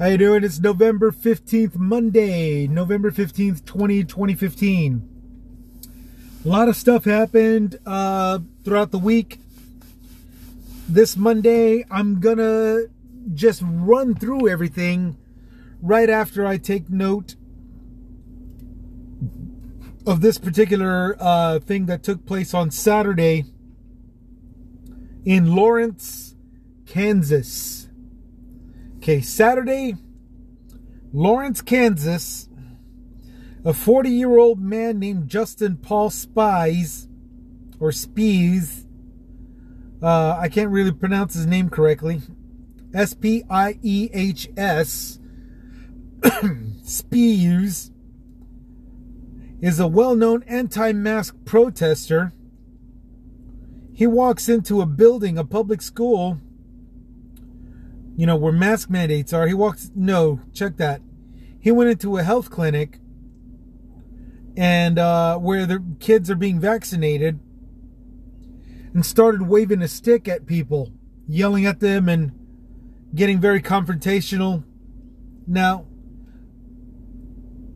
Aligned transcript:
How 0.00 0.06
you 0.06 0.16
doing? 0.16 0.44
It's 0.44 0.58
November 0.58 1.12
15th, 1.12 1.76
Monday, 1.76 2.66
November 2.66 3.10
15th, 3.10 3.66
20, 3.66 4.04
2015. 4.04 5.08
A 6.42 6.48
lot 6.48 6.70
of 6.70 6.76
stuff 6.76 7.04
happened 7.04 7.78
uh, 7.84 8.38
throughout 8.64 8.92
the 8.92 8.98
week. 8.98 9.40
This 10.88 11.18
Monday, 11.18 11.84
I'm 11.90 12.18
gonna 12.18 12.84
just 13.34 13.62
run 13.62 14.14
through 14.14 14.48
everything 14.48 15.18
right 15.82 16.08
after 16.08 16.46
I 16.46 16.56
take 16.56 16.88
note 16.88 17.34
of 20.06 20.22
this 20.22 20.38
particular 20.38 21.14
uh, 21.20 21.58
thing 21.58 21.84
that 21.86 22.02
took 22.02 22.24
place 22.24 22.54
on 22.54 22.70
Saturday 22.70 23.44
in 25.26 25.54
Lawrence, 25.54 26.36
Kansas. 26.86 27.79
Okay, 29.02 29.22
Saturday, 29.22 29.96
Lawrence, 31.10 31.62
Kansas, 31.62 32.50
a 33.64 33.72
40 33.72 34.10
year 34.10 34.36
old 34.36 34.60
man 34.60 34.98
named 34.98 35.26
Justin 35.26 35.78
Paul 35.78 36.10
Spiehs, 36.10 37.08
or 37.80 37.92
Spies, 37.92 38.84
uh, 40.02 40.36
I 40.38 40.50
can't 40.50 40.68
really 40.68 40.92
pronounce 40.92 41.32
his 41.32 41.46
name 41.46 41.70
correctly, 41.70 42.20
S 42.92 43.14
P 43.14 43.42
I 43.48 43.78
E 43.82 44.10
H 44.12 44.50
S, 44.58 45.18
Spies, 46.82 47.92
is 49.62 49.80
a 49.80 49.88
well 49.88 50.14
known 50.14 50.42
anti 50.42 50.92
mask 50.92 51.36
protester. 51.46 52.34
He 53.94 54.06
walks 54.06 54.46
into 54.46 54.82
a 54.82 54.86
building, 54.86 55.38
a 55.38 55.44
public 55.46 55.80
school, 55.80 56.38
you 58.16 58.26
know, 58.26 58.36
where 58.36 58.52
mask 58.52 58.90
mandates 58.90 59.32
are. 59.32 59.46
He 59.46 59.54
walks, 59.54 59.90
no, 59.94 60.40
check 60.52 60.76
that. 60.76 61.00
He 61.58 61.70
went 61.70 61.90
into 61.90 62.16
a 62.16 62.22
health 62.22 62.50
clinic 62.50 62.98
and 64.56 64.98
uh, 64.98 65.38
where 65.38 65.66
the 65.66 65.82
kids 66.00 66.30
are 66.30 66.36
being 66.36 66.60
vaccinated 66.60 67.38
and 68.92 69.04
started 69.04 69.42
waving 69.42 69.82
a 69.82 69.88
stick 69.88 70.28
at 70.28 70.46
people, 70.46 70.92
yelling 71.28 71.66
at 71.66 71.80
them 71.80 72.08
and 72.08 72.32
getting 73.14 73.40
very 73.40 73.62
confrontational. 73.62 74.64
Now, 75.46 75.86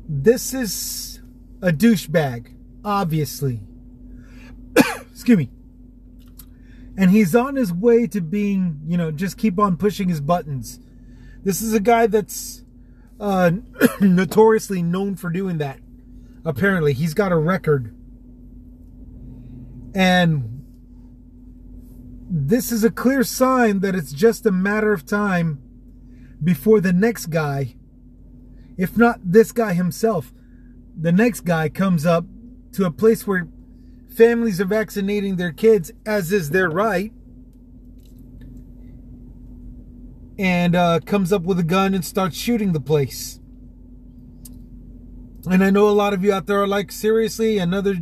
this 0.09 0.53
is 0.53 1.21
a 1.63 1.71
douchebag, 1.71 2.55
obviously. 2.85 3.61
Excuse 5.13 5.39
me 5.39 5.51
and 6.97 7.11
he's 7.11 7.35
on 7.35 7.57
his 7.57 7.73
way 7.73 8.07
to 8.07 8.21
being, 8.21 8.81
you 8.87 8.97
know, 8.97 9.11
just 9.11 9.37
keep 9.37 9.59
on 9.59 9.77
pushing 9.77 10.09
his 10.09 10.21
buttons. 10.21 10.79
This 11.43 11.61
is 11.61 11.73
a 11.73 11.81
guy 11.81 12.07
that's 12.07 12.65
uh, 13.19 13.53
notoriously 14.01 14.83
known 14.83 15.17
for 15.17 15.31
doing 15.31 15.59
that. 15.59 15.81
Apparently, 16.45 16.93
he's 16.93 17.15
got 17.15 17.33
a 17.33 17.37
record. 17.37 17.95
And 19.95 20.65
this 22.31 22.73
is 22.73 22.85
a 22.85 22.91
clear 22.91 23.23
sign 23.23 23.81
that 23.81 23.95
it's 23.95 24.13
just 24.13 24.47
a 24.47 24.51
matter 24.51 24.93
of 24.93 25.07
time 25.07 25.63
before 26.43 26.81
the 26.81 26.93
next 26.93 27.27
guy, 27.27 27.75
if 28.77 28.97
not 28.97 29.21
this 29.25 29.53
guy 29.53 29.73
himself, 29.73 30.33
the 31.01 31.13
next 31.13 31.41
guy 31.41 31.69
comes 31.69 32.05
up 32.05 32.25
to 32.73 32.85
a 32.85 32.91
place 32.91 33.27
where 33.27 33.49
Families 34.15 34.61
are 34.61 34.67
vaccinating 34.67 35.37
their 35.37 35.53
kids, 35.53 35.91
as 36.07 36.33
is 36.33 36.51
their 36.51 36.71
right. 36.71 37.13
And 40.39 40.77
uh, 40.77 41.01
comes 41.01 41.33
up 41.33 41.43
with 41.43 41.59
a 41.59 41.65
gun 41.65 41.95
and 41.95 42.05
starts 42.05 42.37
shooting 42.37 42.73
the 42.73 42.81
place. 42.81 43.41
And 45.51 45.65
I 45.65 45.71
know 45.71 45.89
a 45.89 45.91
lot 45.91 46.15
of 46.15 46.23
you 46.23 46.33
out 46.33 46.47
there 46.47 46.63
are 46.63 46.67
like, 46.67 46.93
seriously, 46.93 47.59
another 47.59 47.97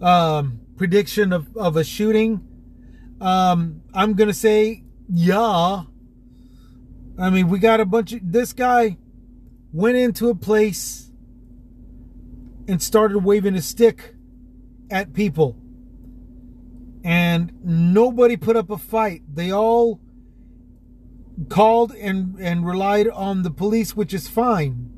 um, 0.00 0.60
prediction 0.76 1.32
of, 1.32 1.56
of 1.56 1.76
a 1.76 1.84
shooting. 1.84 2.46
Um, 3.20 3.82
I'm 3.94 4.14
going 4.14 4.28
to 4.28 4.34
say, 4.34 4.82
yeah. 5.08 5.84
I 7.18 7.30
mean, 7.30 7.48
we 7.48 7.60
got 7.60 7.80
a 7.80 7.84
bunch 7.84 8.12
of. 8.12 8.20
This 8.22 8.52
guy 8.52 8.96
went 9.72 9.96
into 9.96 10.28
a 10.28 10.34
place 10.34 11.10
and 12.66 12.82
started 12.82 13.18
waving 13.18 13.54
a 13.54 13.62
stick 13.62 14.14
at 14.90 15.12
people. 15.12 15.56
And 17.02 17.52
nobody 17.64 18.36
put 18.36 18.56
up 18.56 18.70
a 18.70 18.76
fight. 18.76 19.22
They 19.32 19.50
all 19.50 20.00
called 21.48 21.92
and, 21.92 22.36
and 22.38 22.66
relied 22.66 23.08
on 23.08 23.42
the 23.42 23.50
police, 23.50 23.96
which 23.96 24.12
is 24.12 24.28
fine. 24.28 24.90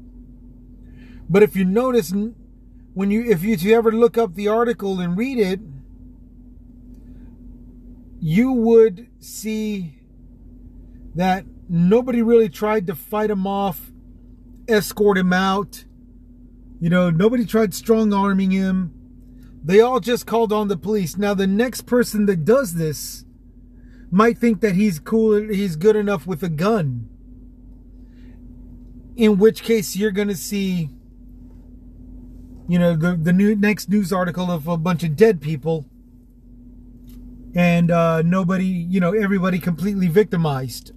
But 1.29 1.43
if 1.43 1.55
you 1.55 1.65
notice, 1.65 2.13
when 2.95 3.11
you 3.11 3.25
if 3.31 3.43
you, 3.43 3.55
if 3.55 3.63
you 3.63 3.75
ever 3.75 3.93
look 3.93 4.19
up 4.19 4.35
the 4.35 4.49
article 4.49 5.01
and 5.01 5.17
read 5.17 5.39
it, 5.39 5.61
you 8.21 8.53
would 8.53 9.09
see 9.19 9.99
that 11.15 11.45
nobody 11.69 12.23
really 12.23 12.49
tried 12.49 12.87
to 12.87 12.95
fight 12.95 13.31
him 13.31 13.47
off, 13.47 13.93
escort 14.69 15.19
him 15.19 15.33
out. 15.33 15.85
You 16.81 16.91
know, 16.91 17.11
nobody 17.11 17.45
tried 17.45 17.75
strong 17.75 18.13
arming 18.13 18.51
him. 18.51 18.93
They 19.65 19.81
all 19.81 20.01
just 20.01 20.27
called 20.27 20.53
on 20.53 20.69
the 20.69 20.77
police. 20.77 21.17
Now, 21.17 21.35
the 21.35 21.47
next 21.47 21.83
person 21.83 22.27
that 22.27 22.45
does 22.45 22.75
this 22.75 23.25
might 24.11 24.39
think 24.39 24.61
that 24.61 24.75
he's 24.75 24.99
cool, 24.99 25.49
he's 25.49 25.77
good 25.77 25.97
enough 25.97 26.27
with 26.27 26.43
a 26.43 26.49
gun. 26.49 27.09
In 29.17 29.39
which 29.39 29.63
case, 29.63 29.95
you're 29.95 30.11
going 30.11 30.29
to 30.29 30.37
see, 30.37 30.91
you 32.69 32.79
know, 32.79 32.97
the, 32.97 33.15
the 33.15 33.33
new 33.33 33.55
next 33.55 33.89
news 33.89 34.13
article 34.13 34.51
of 34.51 34.67
a 34.67 34.77
bunch 34.77 35.05
of 35.05 35.17
dead 35.17 35.41
people 35.41 35.87
and 37.55 37.91
uh, 37.91 38.23
nobody, 38.23 38.67
you 38.67 38.99
know, 38.99 39.13
everybody 39.13 39.59
completely 39.59 40.09
victimized, 40.09 40.93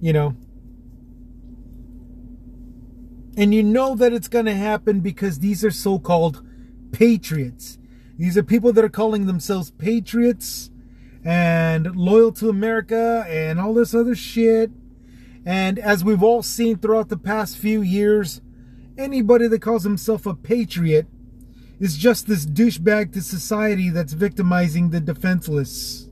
you 0.00 0.12
know. 0.12 0.34
And 3.36 3.54
you 3.54 3.62
know 3.62 3.94
that 3.96 4.12
it's 4.12 4.28
going 4.28 4.46
to 4.46 4.54
happen 4.54 5.00
because 5.00 5.40
these 5.40 5.64
are 5.64 5.70
so 5.70 5.98
called 5.98 6.42
patriots. 6.94 7.78
These 8.16 8.38
are 8.38 8.44
people 8.44 8.72
that 8.72 8.84
are 8.84 8.88
calling 8.88 9.26
themselves 9.26 9.72
patriots 9.72 10.70
and 11.24 11.96
loyal 11.96 12.30
to 12.32 12.48
America 12.48 13.26
and 13.28 13.58
all 13.58 13.74
this 13.74 13.94
other 13.94 14.14
shit. 14.14 14.70
And 15.44 15.78
as 15.78 16.04
we've 16.04 16.22
all 16.22 16.42
seen 16.42 16.78
throughout 16.78 17.08
the 17.08 17.16
past 17.16 17.58
few 17.58 17.82
years, 17.82 18.40
anybody 18.96 19.48
that 19.48 19.60
calls 19.60 19.82
himself 19.82 20.24
a 20.24 20.34
patriot 20.34 21.08
is 21.80 21.96
just 21.96 22.28
this 22.28 22.46
douchebag 22.46 23.12
to 23.12 23.22
society 23.22 23.90
that's 23.90 24.12
victimizing 24.12 24.90
the 24.90 25.00
defenseless. 25.00 26.08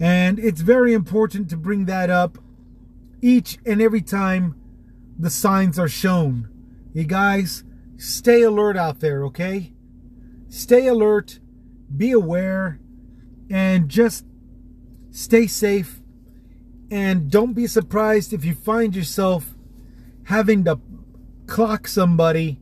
And 0.00 0.40
it's 0.40 0.60
very 0.60 0.92
important 0.92 1.48
to 1.50 1.56
bring 1.56 1.84
that 1.84 2.10
up 2.10 2.38
each 3.22 3.58
and 3.64 3.80
every 3.80 4.02
time 4.02 4.56
the 5.16 5.30
signs 5.30 5.78
are 5.78 5.88
shown. 5.88 6.48
You 6.92 7.04
guys, 7.04 7.62
stay 7.96 8.42
alert 8.42 8.76
out 8.76 9.00
there, 9.00 9.24
okay? 9.24 9.72
Stay 10.48 10.86
alert, 10.86 11.40
be 11.94 12.12
aware, 12.12 12.78
and 13.50 13.88
just 13.88 14.24
stay 15.10 15.46
safe. 15.46 16.00
And 16.90 17.30
don't 17.30 17.54
be 17.54 17.66
surprised 17.66 18.32
if 18.32 18.44
you 18.44 18.54
find 18.54 18.94
yourself 18.94 19.54
having 20.24 20.64
to 20.64 20.80
clock 21.46 21.88
somebody 21.88 22.60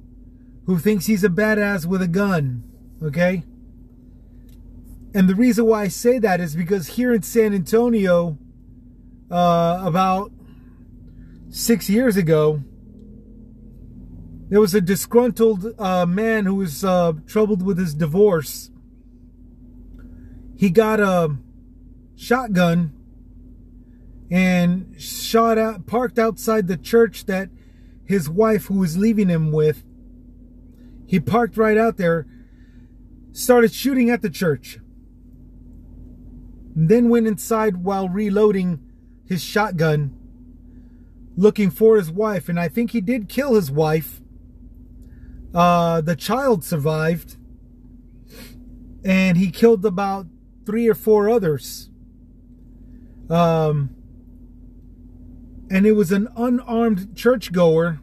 who 0.66 0.78
thinks 0.78 1.06
he's 1.06 1.25
a 1.25 1.28
badass 1.28 1.87
with 1.87 2.03
a 2.03 2.09
gun, 2.09 2.64
okay? 3.03 3.44
And 5.14 5.28
the 5.28 5.34
reason 5.34 5.66
why 5.66 5.82
I 5.82 5.88
say 5.88 6.19
that 6.19 6.41
is 6.41 6.56
because 6.56 6.88
here 6.88 7.12
in 7.12 7.22
San 7.22 7.53
Antonio, 7.53 8.38
uh, 9.31 9.82
about 9.84 10.32
six 11.50 11.90
years 11.90 12.17
ago, 12.17 12.62
there 14.52 14.60
was 14.60 14.75
a 14.75 14.82
disgruntled 14.82 15.81
uh, 15.81 16.04
man 16.04 16.44
who 16.44 16.56
was 16.56 16.84
uh, 16.84 17.14
troubled 17.26 17.62
with 17.62 17.78
his 17.78 17.94
divorce. 17.94 18.70
He 20.58 20.69
got 20.69 21.00
a 21.00 21.38
shotgun 22.16 22.93
and 24.31 24.94
shot 25.00 25.56
out, 25.56 25.87
parked 25.87 26.19
outside 26.19 26.69
the 26.69 26.76
church 26.76 27.25
that 27.25 27.49
his 28.04 28.28
wife, 28.28 28.66
who 28.66 28.81
was 28.81 28.99
leaving 28.99 29.31
him 29.31 29.52
with, 29.52 29.84
he 31.06 31.19
parked 31.19 31.56
right 31.56 31.78
out 31.78 31.96
there, 31.96 32.26
started 33.32 33.72
shooting 33.72 34.10
at 34.10 34.20
the 34.20 34.28
church, 34.28 34.78
then 36.76 37.08
went 37.08 37.26
inside 37.26 37.78
while 37.84 38.10
reloading 38.10 38.81
his 39.25 39.43
shotgun, 39.43 40.14
looking 41.38 41.70
for 41.70 41.96
his 41.96 42.10
wife. 42.10 42.50
And 42.50 42.60
I 42.60 42.69
think 42.69 42.90
he 42.90 43.00
did 43.00 43.31
kill 43.31 43.55
his 43.55 43.70
wife 43.70 44.21
uh, 45.54 46.00
the 46.00 46.16
child 46.16 46.64
survived, 46.64 47.37
and 49.04 49.37
he 49.37 49.50
killed 49.50 49.84
about 49.84 50.26
three 50.64 50.88
or 50.88 50.94
four 50.94 51.28
others. 51.28 51.90
Um, 53.31 53.96
And 55.70 55.87
it 55.87 55.93
was 55.93 56.12
an 56.12 56.28
unarmed 56.37 57.16
churchgoer 57.16 58.00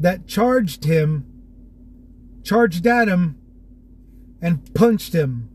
that 0.00 0.26
charged 0.26 0.82
him, 0.82 1.24
charged 2.42 2.86
at 2.88 3.06
him, 3.06 3.36
and 4.42 4.74
punched 4.74 5.12
him, 5.14 5.48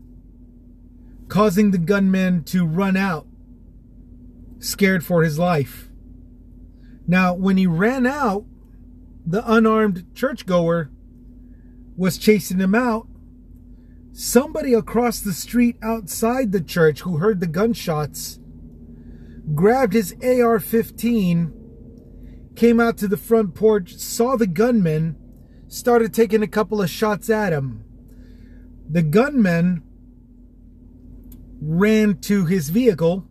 causing 1.28 1.70
the 1.70 1.78
gunman 1.78 2.44
to 2.44 2.64
run 2.64 2.96
out, 2.96 3.26
scared 4.58 5.04
for 5.04 5.22
his 5.22 5.38
life. 5.38 5.90
Now, 7.06 7.34
when 7.34 7.58
he 7.58 7.66
ran 7.66 8.06
out, 8.06 8.46
the 9.26 9.42
unarmed 9.50 10.04
churchgoer 10.14 10.90
was 11.96 12.18
chasing 12.18 12.58
him 12.58 12.74
out. 12.74 13.06
Somebody 14.12 14.74
across 14.74 15.20
the 15.20 15.32
street 15.32 15.76
outside 15.82 16.52
the 16.52 16.60
church 16.60 17.00
who 17.00 17.16
heard 17.16 17.40
the 17.40 17.46
gunshots 17.46 18.38
grabbed 19.54 19.92
his 19.92 20.14
AR 20.22 20.60
15, 20.60 22.52
came 22.54 22.80
out 22.80 22.96
to 22.98 23.08
the 23.08 23.16
front 23.16 23.54
porch, 23.54 23.96
saw 23.96 24.36
the 24.36 24.46
gunman, 24.46 25.16
started 25.68 26.14
taking 26.14 26.42
a 26.42 26.48
couple 26.48 26.80
of 26.80 26.88
shots 26.88 27.28
at 27.28 27.52
him. 27.52 27.84
The 28.88 29.02
gunman 29.02 29.82
ran 31.60 32.18
to 32.20 32.44
his 32.46 32.68
vehicle 32.68 33.26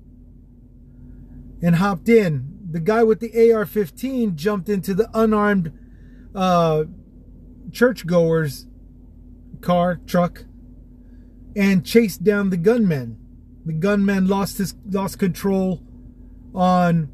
and 1.62 1.76
hopped 1.76 2.10
in. 2.10 2.60
The 2.70 2.80
guy 2.80 3.04
with 3.04 3.20
the 3.20 3.54
AR 3.54 3.66
15 3.66 4.36
jumped 4.36 4.68
into 4.68 4.94
the 4.94 5.10
unarmed 5.14 5.72
uh, 6.36 6.86
churchgoer's 7.72 8.68
car, 9.62 10.00
truck, 10.06 10.46
and 11.56 11.86
chased 11.86 12.24
down 12.24 12.50
the 12.50 12.58
gunman. 12.58 13.18
The 13.66 13.74
gunman 13.74 14.28
lost 14.28 14.58
his 14.58 14.76
lost 14.90 15.20
control 15.20 15.84
on 16.54 17.10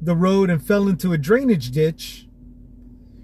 the 0.00 0.14
road 0.14 0.50
and 0.50 0.64
fell 0.64 0.88
into 0.88 1.12
a 1.12 1.18
drainage 1.18 1.70
ditch. 1.70 2.28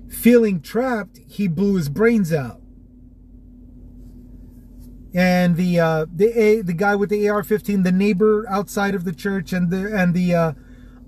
Feeling 0.08 0.60
trapped, 0.60 1.20
he 1.28 1.48
blew 1.48 1.76
his 1.76 1.88
brains 1.88 2.32
out. 2.32 2.60
And 5.14 5.56
the 5.56 5.78
uh, 5.78 6.06
the 6.12 6.36
a 6.36 6.62
the 6.62 6.72
guy 6.72 6.96
with 6.96 7.10
the 7.10 7.28
AR-15, 7.28 7.84
the 7.84 7.92
neighbor 7.92 8.44
outside 8.48 8.96
of 8.96 9.04
the 9.04 9.12
church, 9.12 9.52
and 9.52 9.70
the 9.70 9.96
and 9.96 10.12
the 10.12 10.34
uh, 10.34 10.52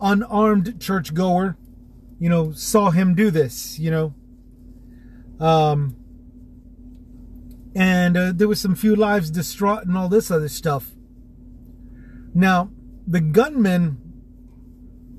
unarmed 0.00 0.80
churchgoer, 0.80 1.56
you 2.18 2.28
know, 2.28 2.52
saw 2.52 2.90
him 2.90 3.14
do 3.14 3.30
this. 3.30 3.78
You 3.78 3.90
know, 3.90 4.14
um, 5.44 5.96
and 7.74 8.16
uh, 8.16 8.32
there 8.34 8.48
was 8.48 8.60
some 8.60 8.74
few 8.74 8.96
lives 8.96 9.30
distraught 9.30 9.84
and 9.84 9.96
all 9.96 10.08
this 10.08 10.30
other 10.30 10.48
stuff. 10.48 10.92
Now, 12.34 12.70
the 13.06 13.20
gunman 13.20 13.98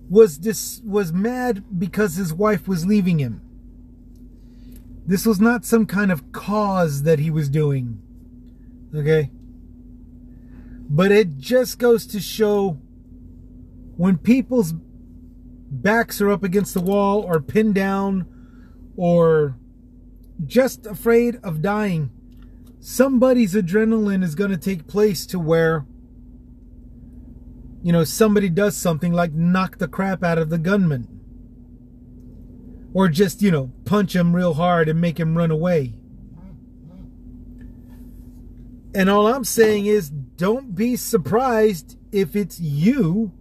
was 0.10 0.40
this 0.40 0.82
was 0.84 1.12
mad 1.12 1.64
because 1.80 2.16
his 2.16 2.34
wife 2.34 2.68
was 2.68 2.86
leaving 2.86 3.20
him. 3.20 3.42
This 5.06 5.26
was 5.26 5.40
not 5.40 5.66
some 5.66 5.86
kind 5.86 6.12
of 6.12 6.32
cause 6.32 7.04
that 7.04 7.20
he 7.20 7.30
was 7.30 7.50
doing. 7.50 8.02
Okay? 8.94 9.32
But 10.90 11.12
it 11.12 11.38
just 11.38 11.80
goes 11.80 12.06
to 12.08 12.20
show 12.20 12.78
when 13.96 14.18
people's 14.18 14.74
backs 15.82 16.22
are 16.22 16.30
up 16.30 16.44
against 16.44 16.74
the 16.74 16.82
wall 16.82 17.22
or 17.22 17.40
pinned 17.40 17.76
down 17.76 18.26
or 18.96 19.58
just 20.46 20.86
afraid 20.86 21.40
of 21.44 21.62
dying, 21.62 22.12
somebody's 22.80 23.54
adrenaline 23.54 24.24
is 24.24 24.36
going 24.36 24.52
to 24.52 24.58
take 24.58 24.88
place 24.88 25.26
to 25.28 25.40
where 25.40 25.86
you 27.88 27.94
know, 27.94 28.04
somebody 28.04 28.50
does 28.50 28.76
something 28.76 29.14
like 29.14 29.32
knock 29.32 29.78
the 29.78 29.88
crap 29.88 30.22
out 30.22 30.38
of 30.38 30.50
the 30.50 30.58
gunman. 30.58 31.08
Or 32.94 33.08
just, 33.08 33.42
you 33.42 33.50
know, 33.50 33.72
punch 33.86 34.14
him 34.14 34.36
real 34.36 34.56
hard 34.56 34.90
and 34.90 35.00
make 35.00 35.18
him 35.18 35.38
run 35.38 35.52
away. 35.52 35.94
And 38.94 39.10
all 39.10 39.28
I'm 39.28 39.46
saying 39.46 39.86
is 39.86 40.10
don't 40.10 40.76
be 40.76 40.98
surprised 40.98 41.98
if 42.12 42.36
it's 42.36 42.60
you, 42.60 43.32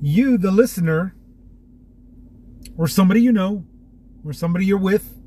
you, 0.00 0.38
the 0.38 0.50
listener, 0.50 1.14
or 2.76 2.86
somebody 2.88 3.20
you 3.20 3.32
know, 3.32 3.64
or 4.24 4.32
somebody 4.32 4.66
you're 4.66 4.78
with, 4.78 5.20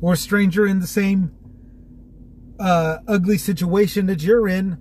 or 0.00 0.12
a 0.12 0.16
stranger 0.16 0.66
in 0.66 0.80
the 0.80 0.86
same 0.86 1.32
uh, 2.60 2.98
ugly 3.06 3.38
situation 3.38 4.06
that 4.06 4.22
you're 4.22 4.48
in 4.48 4.78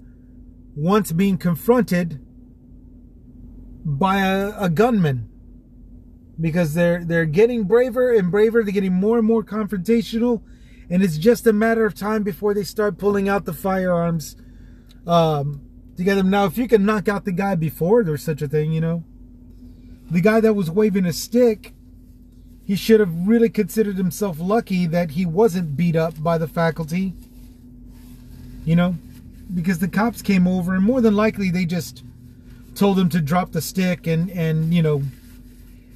once 0.75 1.11
being 1.11 1.37
confronted 1.37 2.19
by 3.83 4.17
a, 4.19 4.53
a 4.59 4.69
gunman. 4.69 5.29
Because 6.39 6.75
they're 6.75 7.03
they're 7.03 7.25
getting 7.25 7.63
braver 7.63 8.13
and 8.13 8.29
braver 8.29 8.63
they're 8.63 8.71
getting 8.71 8.93
more 8.93 9.17
and 9.17 9.25
more 9.25 9.43
confrontational 9.43 10.43
and 10.87 11.01
it's 11.03 11.17
just 11.17 11.47
a 11.47 11.53
matter 11.53 11.83
of 11.85 11.95
time 11.95 12.21
before 12.23 12.53
they 12.53 12.63
start 12.63 12.99
pulling 12.99 13.27
out 13.27 13.45
the 13.45 13.53
firearms 13.53 14.35
um, 15.07 15.66
get 16.03 16.15
them 16.15 16.29
now 16.29 16.45
if 16.45 16.57
you 16.57 16.67
can 16.67 16.85
knock 16.85 17.07
out 17.07 17.25
the 17.25 17.31
guy 17.31 17.55
before 17.55 18.03
there's 18.03 18.23
such 18.23 18.41
a 18.41 18.47
thing 18.47 18.71
you 18.71 18.81
know? 18.81 19.03
The 20.09 20.21
guy 20.21 20.39
that 20.39 20.53
was 20.53 20.71
waving 20.71 21.05
a 21.05 21.13
stick 21.13 21.73
he 22.65 22.75
should 22.75 22.99
have 22.99 23.27
really 23.27 23.49
considered 23.49 23.95
himself 23.95 24.39
lucky 24.39 24.85
that 24.87 25.11
he 25.11 25.25
wasn't 25.25 25.77
beat 25.77 25.95
up 25.95 26.21
by 26.21 26.37
the 26.37 26.47
faculty 26.47 27.13
you 28.65 28.75
know? 28.75 28.95
Because 29.53 29.79
the 29.79 29.87
cops 29.87 30.21
came 30.21 30.45
over 30.45 30.75
and 30.75 30.83
more 30.83 30.99
than 30.99 31.15
likely 31.15 31.49
they 31.51 31.65
just 31.65 32.03
told 32.77 32.99
him 32.99 33.09
to 33.09 33.19
drop 33.19 33.51
the 33.51 33.61
stick 33.61 34.05
and 34.05 34.29
and 34.29 34.73
you 34.73 34.83
know 34.83 35.01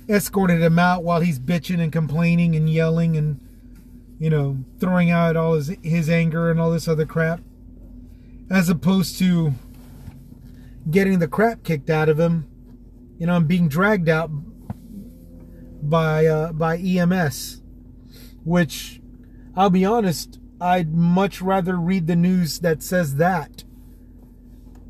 escorted 0.09 0.62
him 0.62 0.80
out 0.80 1.03
while 1.03 1.21
he's 1.21 1.39
bitching 1.39 1.80
and 1.80 1.94
complaining 1.94 2.56
and 2.56 2.69
yelling 2.69 3.15
and 3.15 3.39
you 4.19 4.30
know 4.30 4.57
throwing 4.80 5.12
out 5.12 5.38
all 5.38 5.53
his 5.53 5.68
his 5.83 6.09
anger 6.09 6.50
and 6.50 6.59
all 6.59 6.71
this 6.71 6.88
other 6.88 7.06
crap 7.06 7.39
as 8.50 8.68
opposed 8.68 9.18
to 9.19 9.53
getting 10.89 11.19
the 11.19 11.27
crap 11.27 11.63
kicked 11.63 11.89
out 11.89 12.09
of 12.09 12.19
him 12.19 12.47
you 13.17 13.27
know 13.27 13.35
and 13.35 13.47
being 13.47 13.67
dragged 13.67 14.09
out 14.09 14.29
by 15.83 16.25
uh, 16.25 16.51
by 16.51 16.77
EMS 16.77 17.61
which 18.43 19.01
I'll 19.55 19.69
be 19.69 19.85
honest 19.85 20.39
I'd 20.59 20.93
much 20.93 21.41
rather 21.41 21.75
read 21.75 22.05
the 22.05 22.15
news 22.15 22.59
that 22.59 22.83
says 22.83 23.15
that 23.15 23.63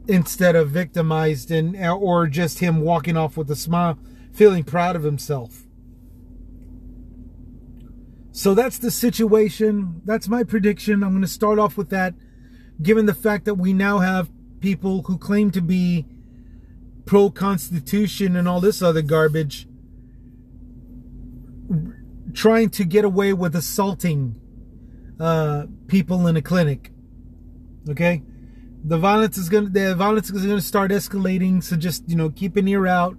instead 0.07 0.55
of 0.55 0.69
victimized 0.69 1.49
and 1.49 1.77
or 1.77 2.27
just 2.27 2.59
him 2.59 2.81
walking 2.81 3.15
off 3.15 3.38
with 3.38 3.49
a 3.49 3.55
smile, 3.55 3.97
feeling 4.33 4.63
proud 4.63 4.95
of 4.95 5.03
himself. 5.03 5.63
So 8.33 8.53
that's 8.53 8.77
the 8.77 8.91
situation. 8.91 10.01
That's 10.03 10.27
my 10.27 10.43
prediction. 10.43 11.03
I'm 11.03 11.12
going 11.12 11.21
to 11.21 11.27
start 11.27 11.60
off 11.60 11.77
with 11.77 11.89
that 11.89 12.13
given 12.81 13.05
the 13.05 13.13
fact 13.13 13.45
that 13.45 13.55
we 13.55 13.74
now 13.74 14.00
have 14.00 14.29
people 14.62 15.03
who 15.03 15.18
claim 15.18 15.51
to 15.51 15.62
be 15.62 16.06
pro 17.06 17.30
constitution 17.30 18.36
and 18.36 18.48
all 18.48 18.62
this 18.62 18.82
other 18.82 19.01
garbage 19.01 19.68
trying 22.34 22.70
to 22.70 22.84
get 22.86 23.03
away 23.03 23.34
with 23.34 23.56
assaulting 23.56 24.36
uh, 25.20 25.65
people 25.88 26.27
in 26.27 26.38
a 26.38 26.41
clinic. 26.41 26.91
Okay, 27.89 28.22
the 28.84 28.98
violence 28.98 29.38
is 29.38 29.50
gonna 29.50 29.70
the 29.70 29.96
violence 29.96 30.30
is 30.30 30.46
gonna 30.46 30.62
start 30.62 30.91
escalating. 30.91 31.63
So 31.63 31.75
just 31.75 32.08
you 32.08 32.15
know 32.15 32.30
keep 32.30 32.56
an 32.56 32.68
ear 32.68 32.88
out, 32.88 33.18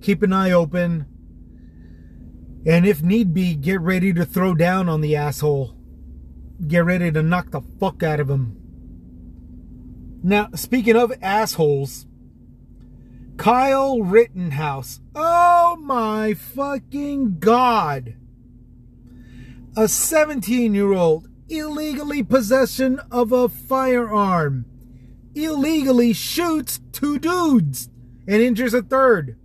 keep 0.00 0.22
an 0.22 0.32
eye 0.32 0.52
open, 0.52 1.06
and 2.66 2.86
if 2.86 3.02
need 3.02 3.34
be, 3.34 3.54
get 3.54 3.80
ready 3.80 4.12
to 4.12 4.24
throw 4.24 4.54
down 4.54 4.88
on 4.88 5.00
the 5.00 5.16
asshole. 5.16 5.76
Get 6.66 6.84
ready 6.84 7.10
to 7.10 7.22
knock 7.22 7.50
the 7.50 7.60
fuck 7.80 8.02
out 8.02 8.20
of 8.20 8.30
him. 8.30 8.63
Now, 10.26 10.48
speaking 10.54 10.96
of 10.96 11.12
assholes, 11.20 12.06
Kyle 13.36 14.00
Rittenhouse. 14.00 15.00
Oh 15.14 15.76
my 15.78 16.32
fucking 16.32 17.40
god. 17.40 18.16
A 19.76 19.86
17 19.86 20.72
year 20.72 20.94
old 20.94 21.28
illegally 21.50 22.22
possession 22.22 23.00
of 23.10 23.32
a 23.32 23.50
firearm, 23.50 24.64
illegally 25.34 26.14
shoots 26.14 26.80
two 26.90 27.18
dudes 27.18 27.90
and 28.26 28.40
injures 28.40 28.72
a 28.72 28.80
third, 28.80 29.38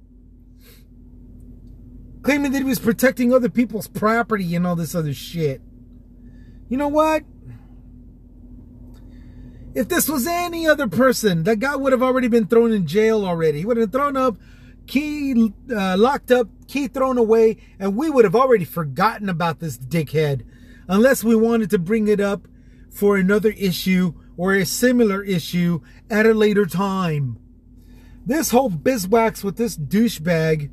claiming 2.22 2.54
that 2.54 2.60
he 2.60 2.64
was 2.64 2.80
protecting 2.80 3.34
other 3.34 3.50
people's 3.50 3.90
property 3.90 4.56
and 4.56 4.66
all 4.66 4.78
this 4.78 4.96
other 4.96 5.14
shit. 5.14 5.62
You 6.70 6.78
know 6.78 6.88
what? 6.88 7.26
If 9.76 9.88
this 9.88 10.10
was 10.10 10.26
any 10.26 10.68
other 10.68 10.88
person, 10.88 11.44
that 11.44 11.60
guy 11.60 11.76
would 11.76 11.92
have 11.92 12.02
already 12.02 12.28
been 12.28 12.48
thrown 12.48 12.72
in 12.72 12.88
jail 12.88 13.26
already. 13.26 13.60
He 13.60 13.66
would 13.66 13.78
have 13.78 13.92
thrown 13.92 14.18
up, 14.18 14.38
key 14.88 15.54
uh, 15.72 15.96
locked 15.98 16.32
up, 16.32 16.48
key 16.68 16.88
thrown 16.88 17.18
away, 17.18 17.58
and 17.80 17.96
we 17.96 18.10
would 18.10 18.26
have 18.26 18.36
already 18.36 18.66
forgotten 18.66 19.30
about 19.30 19.60
this 19.60 19.78
dickhead 19.78 20.44
unless 20.88 21.24
we 21.24 21.36
wanted 21.36 21.70
to 21.70 21.78
bring 21.78 22.08
it 22.08 22.20
up 22.20 22.48
for 22.90 23.16
another 23.16 23.52
issue 23.52 24.14
or 24.38 24.54
a 24.54 24.66
similar 24.66 25.24
issue 25.24 25.82
at 26.10 26.26
a 26.26 26.34
later 26.34 26.66
time. 26.66 27.38
This 28.26 28.50
whole 28.50 28.72
bizwax 28.72 29.44
with 29.44 29.58
this 29.58 29.78
douchebag 29.78 30.72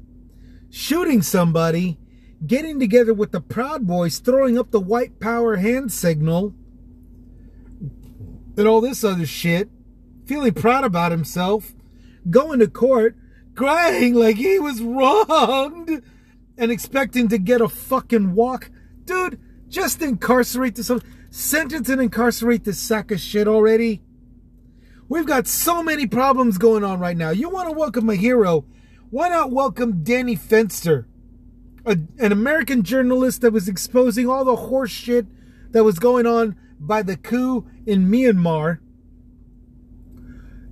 shooting 0.70 1.20
somebody, 1.20 1.98
getting 2.46 2.80
together 2.80 3.12
with 3.12 3.32
the 3.32 3.40
Proud 3.40 3.86
Boys, 3.86 4.18
throwing 4.18 4.58
up 4.58 4.70
the 4.70 4.80
white 4.80 5.20
power 5.20 5.56
hand 5.56 5.92
signal, 5.92 6.54
and 8.56 8.66
all 8.66 8.80
this 8.80 9.04
other 9.04 9.26
shit, 9.26 9.70
feeling 10.24 10.54
proud 10.54 10.84
about 10.84 11.12
himself, 11.12 11.74
going 12.28 12.58
to 12.60 12.68
court, 12.68 13.16
crying 13.54 14.14
like 14.14 14.36
he 14.36 14.58
was 14.58 14.82
wronged, 14.82 16.02
and 16.58 16.72
expecting 16.72 17.28
to 17.28 17.38
get 17.38 17.60
a 17.60 17.68
fucking 17.68 18.34
walk. 18.34 18.70
Dude, 19.04 19.40
just 19.68 20.02
incarcerate 20.02 20.74
this, 20.74 20.90
sentence 21.30 21.88
and 21.88 22.00
incarcerate 22.00 22.64
this 22.64 22.78
sack 22.78 23.10
of 23.10 23.20
shit 23.20 23.46
already. 23.46 24.02
We've 25.08 25.26
got 25.26 25.46
so 25.46 25.82
many 25.82 26.06
problems 26.06 26.58
going 26.58 26.82
on 26.82 26.98
right 26.98 27.16
now. 27.16 27.30
You 27.30 27.48
want 27.48 27.68
to 27.68 27.76
welcome 27.76 28.08
a 28.10 28.16
hero? 28.16 28.64
Why 29.10 29.28
not 29.28 29.52
welcome 29.52 30.02
Danny 30.02 30.36
Fenster, 30.36 31.04
a, 31.84 31.98
an 32.18 32.32
American 32.32 32.82
journalist 32.82 33.42
that 33.42 33.52
was 33.52 33.68
exposing 33.68 34.28
all 34.28 34.44
the 34.44 34.56
horse 34.56 34.90
shit 34.90 35.26
that 35.72 35.84
was 35.84 35.98
going 35.98 36.26
on 36.26 36.56
by 36.78 37.02
the 37.02 37.16
coup 37.16 37.66
in 37.86 38.10
Myanmar 38.10 38.78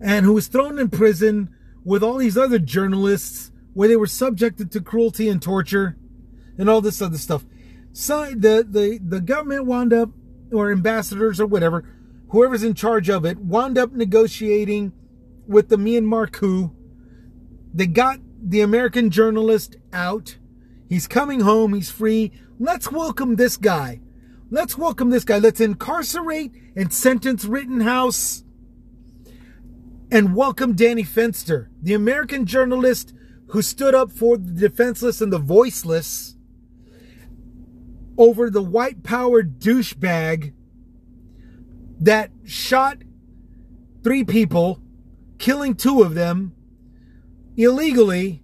and 0.00 0.26
who 0.26 0.34
was 0.34 0.48
thrown 0.48 0.78
in 0.78 0.90
prison 0.90 1.50
with 1.84 2.02
all 2.02 2.18
these 2.18 2.36
other 2.36 2.58
journalists 2.58 3.50
where 3.72 3.88
they 3.88 3.96
were 3.96 4.06
subjected 4.06 4.70
to 4.70 4.80
cruelty 4.80 5.28
and 5.28 5.42
torture 5.42 5.96
and 6.58 6.68
all 6.68 6.80
this 6.80 7.02
other 7.02 7.18
stuff. 7.18 7.44
So 7.92 8.30
the, 8.30 8.66
the, 8.68 8.98
the 9.02 9.20
government 9.20 9.66
wound 9.66 9.92
up, 9.92 10.10
or 10.52 10.70
ambassadors 10.70 11.40
or 11.40 11.46
whatever, 11.46 11.84
whoever's 12.28 12.62
in 12.62 12.74
charge 12.74 13.08
of 13.08 13.24
it, 13.24 13.38
wound 13.38 13.78
up 13.78 13.92
negotiating 13.92 14.92
with 15.46 15.68
the 15.68 15.76
Myanmar 15.76 16.30
coup. 16.30 16.74
They 17.72 17.86
got 17.86 18.20
the 18.40 18.60
American 18.60 19.10
journalist 19.10 19.76
out. 19.92 20.36
He's 20.88 21.08
coming 21.08 21.40
home. 21.40 21.74
He's 21.74 21.90
free. 21.90 22.32
Let's 22.58 22.92
welcome 22.92 23.36
this 23.36 23.56
guy. 23.56 24.00
Let's 24.50 24.76
welcome 24.76 25.08
this 25.08 25.24
guy. 25.24 25.38
Let's 25.38 25.60
incarcerate 25.60 26.52
and 26.76 26.92
sentence 26.92 27.46
Rittenhouse 27.46 28.44
and 30.10 30.36
welcome 30.36 30.74
Danny 30.74 31.02
Fenster, 31.02 31.68
the 31.80 31.94
American 31.94 32.44
journalist 32.44 33.14
who 33.48 33.62
stood 33.62 33.94
up 33.94 34.12
for 34.12 34.36
the 34.36 34.52
defenseless 34.52 35.22
and 35.22 35.32
the 35.32 35.38
voiceless 35.38 36.36
over 38.18 38.50
the 38.50 38.62
white 38.62 39.02
power 39.02 39.42
douchebag 39.42 40.52
that 42.00 42.30
shot 42.44 42.98
three 44.02 44.24
people, 44.24 44.82
killing 45.38 45.74
two 45.74 46.02
of 46.02 46.14
them 46.14 46.54
illegally 47.56 48.42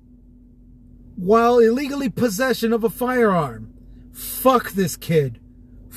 while 1.16 1.58
illegally 1.58 2.08
possession 2.08 2.72
of 2.72 2.84
a 2.84 2.90
firearm. 2.90 3.74
Fuck 4.12 4.70
this 4.72 4.96
kid. 4.96 5.39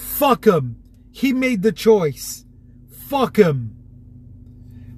Fuck 0.04 0.46
him. 0.46 0.78
He 1.12 1.34
made 1.34 1.64
the 1.64 1.72
choice. 1.72 2.46
Fuck 2.92 3.38
him. 3.38 3.76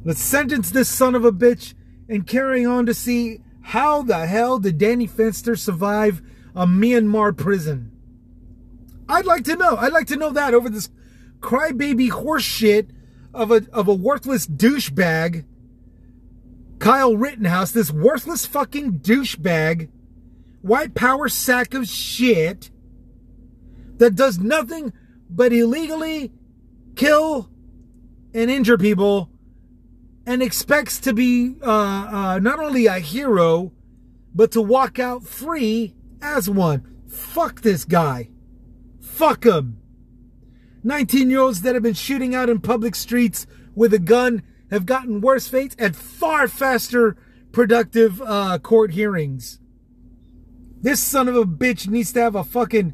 Let's 0.03 0.21
sentence 0.21 0.71
this 0.71 0.89
son 0.89 1.15
of 1.15 1.23
a 1.23 1.31
bitch 1.31 1.73
and 2.09 2.27
carry 2.27 2.65
on 2.65 2.85
to 2.85 2.93
see 2.93 3.39
how 3.61 4.01
the 4.01 4.27
hell 4.27 4.59
did 4.59 4.77
Danny 4.77 5.07
Fenster 5.07 5.57
survive 5.57 6.21
a 6.55 6.65
Myanmar 6.65 7.35
prison. 7.35 7.91
I'd 9.07 9.25
like 9.25 9.43
to 9.45 9.55
know. 9.55 9.77
I'd 9.77 9.93
like 9.93 10.07
to 10.07 10.17
know 10.17 10.31
that 10.31 10.53
over 10.53 10.69
this 10.69 10.89
crybaby 11.39 12.09
horse 12.09 12.43
shit 12.43 12.89
of 13.33 13.51
a 13.51 13.65
of 13.71 13.87
a 13.87 13.93
worthless 13.93 14.47
douchebag, 14.47 15.45
Kyle 16.79 17.15
Rittenhouse, 17.15 17.71
this 17.71 17.91
worthless 17.91 18.45
fucking 18.45 18.99
douchebag, 18.99 19.89
white 20.61 20.93
power 20.93 21.29
sack 21.29 21.73
of 21.73 21.87
shit 21.87 22.69
that 23.97 24.15
does 24.15 24.39
nothing 24.39 24.93
but 25.29 25.53
illegally 25.53 26.31
kill 26.95 27.49
and 28.33 28.51
injure 28.51 28.77
people 28.77 29.29
and 30.25 30.41
expects 30.41 30.99
to 30.99 31.13
be 31.13 31.55
uh, 31.61 31.69
uh, 31.69 32.39
not 32.39 32.59
only 32.59 32.87
a 32.87 32.99
hero, 32.99 33.71
but 34.33 34.51
to 34.51 34.61
walk 34.61 34.99
out 34.99 35.23
free 35.23 35.95
as 36.21 36.49
one. 36.49 37.03
Fuck 37.07 37.61
this 37.61 37.85
guy. 37.85 38.29
Fuck 38.99 39.45
him. 39.45 39.79
19 40.83 41.29
year 41.29 41.39
olds 41.39 41.61
that 41.61 41.73
have 41.73 41.83
been 41.83 41.93
shooting 41.93 42.35
out 42.35 42.49
in 42.49 42.59
public 42.59 42.95
streets 42.95 43.47
with 43.73 43.93
a 43.93 43.99
gun 43.99 44.43
have 44.71 44.85
gotten 44.85 45.21
worse 45.21 45.47
fates 45.47 45.75
and 45.79 45.95
far 45.95 46.47
faster 46.47 47.15
productive 47.51 48.21
uh, 48.21 48.57
court 48.59 48.91
hearings. 48.91 49.59
This 50.81 51.01
son 51.01 51.27
of 51.27 51.35
a 51.35 51.45
bitch 51.45 51.87
needs 51.87 52.11
to 52.13 52.21
have 52.21 52.35
a 52.35 52.43
fucking 52.43 52.93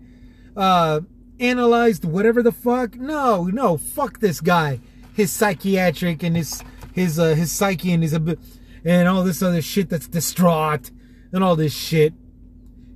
uh, 0.55 1.01
analyzed 1.39 2.05
whatever 2.05 2.41
the 2.41 2.51
fuck. 2.51 2.96
No, 2.96 3.46
no, 3.46 3.77
fuck 3.77 4.20
this 4.20 4.41
guy. 4.41 4.79
His 5.13 5.31
psychiatric 5.31 6.24
and 6.24 6.36
his 6.36 6.63
his 6.93 7.20
uh, 7.20 7.36
his 7.36 7.51
psyche 7.51 7.91
and 7.91 8.03
his 8.03 8.13
and 8.13 9.08
all 9.08 9.24
this 9.24 9.41
other 9.41 9.62
shit 9.62 9.89
that's 9.89 10.08
distraught 10.08 10.91
and 11.31 11.43
all 11.43 11.55
this 11.55 11.74
shit. 11.74 12.13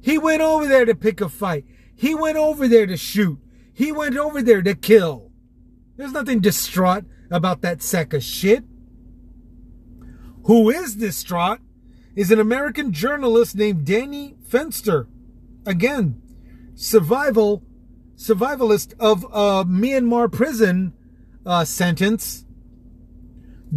He 0.02 0.18
went 0.18 0.42
over 0.42 0.68
there 0.68 0.86
to 0.86 0.96
pick 0.96 1.22
a 1.22 1.30
fight. 1.30 1.66
He 1.96 2.14
went 2.14 2.38
over 2.38 2.68
there 2.68 2.86
to 2.86 2.98
shoot. 2.98 3.40
He 3.74 3.92
went 3.92 4.18
over 4.18 4.42
there 4.42 4.62
to 4.62 4.76
kill. 4.76 5.32
There's 5.98 6.12
nothing 6.12 6.40
distraught 6.42 7.06
about 7.32 7.62
that 7.62 7.82
sack 7.82 8.14
of 8.14 8.24
shit. 8.24 8.64
Who 10.44 10.70
is 10.70 10.96
distraught 10.96 11.60
is 12.16 12.32
an 12.32 12.40
American 12.40 12.94
journalist 12.94 13.56
named 13.56 13.86
Danny 13.86 14.36
Fenster. 14.48 15.08
Again, 15.66 16.22
survival, 16.76 17.64
survivalist 18.16 18.94
of 19.00 19.24
a 19.26 19.66
Myanmar 19.66 20.32
prison 20.32 20.94
uh, 21.46 21.66
sentence 21.66 22.46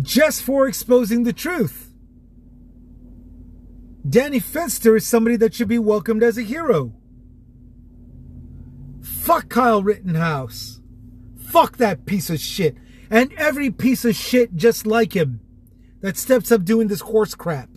just 0.00 0.43
for 0.43 0.69
exposing 0.69 1.25
the 1.25 1.33
truth. 1.33 1.93
Danny 4.09 4.40
Fenster 4.40 4.97
is 4.97 5.07
somebody 5.07 5.37
that 5.37 5.55
should 5.55 5.69
be 5.69 5.78
welcomed 5.78 6.23
as 6.23 6.38
a 6.38 6.43
hero. 6.43 6.95
Fuck 9.02 9.49
Kyle 9.49 9.83
Rittenhouse. 9.83 10.81
Fuck 11.37 11.76
that 11.78 12.07
piece 12.07 12.31
of 12.31 12.40
shit. 12.40 12.76
And 13.11 13.33
every 13.35 13.71
piece 13.71 14.05
of 14.05 14.14
shit 14.14 14.55
just 14.55 14.87
like 14.87 15.14
him 15.14 15.40
that 16.00 16.17
steps 16.17 16.52
up 16.52 16.64
doing 16.64 16.88
this 16.88 17.00
horse 17.00 17.35
crap. 17.35 17.69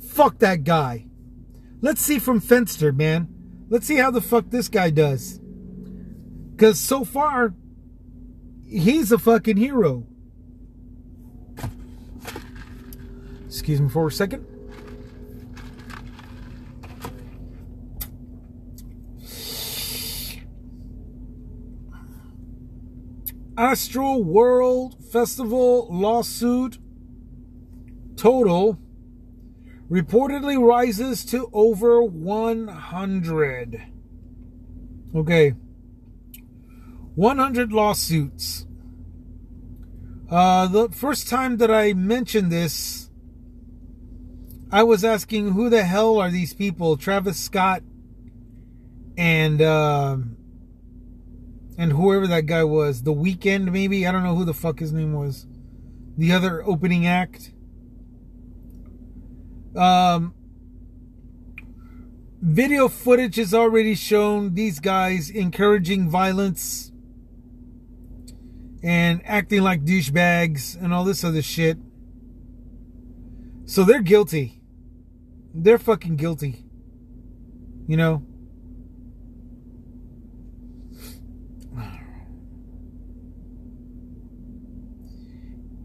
Fuck 0.00 0.38
that 0.38 0.64
guy. 0.64 1.06
Let's 1.80 2.00
see 2.00 2.18
from 2.18 2.40
Fenster, 2.40 2.94
man. 2.94 3.37
Let's 3.70 3.86
see 3.86 3.96
how 3.96 4.10
the 4.10 4.20
fuck 4.20 4.50
this 4.50 4.68
guy 4.68 4.90
does. 4.90 5.38
Because 5.38 6.80
so 6.80 7.04
far, 7.04 7.54
he's 8.66 9.12
a 9.12 9.18
fucking 9.18 9.56
hero. 9.56 10.06
Excuse 13.46 13.80
me 13.80 13.88
for 13.88 14.06
a 14.06 14.12
second. 14.12 14.46
Astroworld 23.56 25.02
Festival 25.10 25.88
lawsuit 25.90 26.78
total 28.16 28.78
reportedly 29.90 30.58
rises 30.60 31.24
to 31.26 31.48
over 31.52 32.02
100. 32.02 33.82
Okay. 35.14 35.50
100 37.14 37.72
lawsuits. 37.72 38.66
Uh, 40.30 40.66
the 40.66 40.90
first 40.90 41.28
time 41.28 41.56
that 41.56 41.70
I 41.70 41.94
mentioned 41.94 42.52
this, 42.52 43.08
I 44.70 44.82
was 44.82 45.02
asking 45.02 45.52
who 45.52 45.70
the 45.70 45.84
hell 45.84 46.18
are 46.18 46.30
these 46.30 46.52
people? 46.52 46.98
Travis 46.98 47.38
Scott 47.38 47.82
and 49.16 49.62
uh, 49.62 50.18
and 51.78 51.92
whoever 51.92 52.26
that 52.26 52.46
guy 52.46 52.64
was, 52.64 53.02
the 53.02 53.14
Weeknd 53.14 53.72
maybe. 53.72 54.06
I 54.06 54.12
don't 54.12 54.22
know 54.22 54.34
who 54.34 54.44
the 54.44 54.52
fuck 54.52 54.78
his 54.80 54.92
name 54.92 55.14
was. 55.14 55.46
The 56.18 56.32
other 56.32 56.62
opening 56.64 57.06
act. 57.06 57.52
Um, 59.78 60.34
video 62.42 62.88
footage 62.88 63.36
has 63.36 63.54
already 63.54 63.94
shown 63.94 64.54
these 64.54 64.80
guys 64.80 65.30
encouraging 65.30 66.10
violence 66.10 66.90
and 68.82 69.22
acting 69.24 69.62
like 69.62 69.84
douchebags 69.84 70.76
and 70.82 70.92
all 70.92 71.04
this 71.04 71.22
other 71.22 71.42
shit. 71.42 71.78
So 73.66 73.84
they're 73.84 74.02
guilty. 74.02 74.60
They're 75.54 75.78
fucking 75.78 76.16
guilty. 76.16 76.64
You 77.86 77.96
know? 77.96 78.24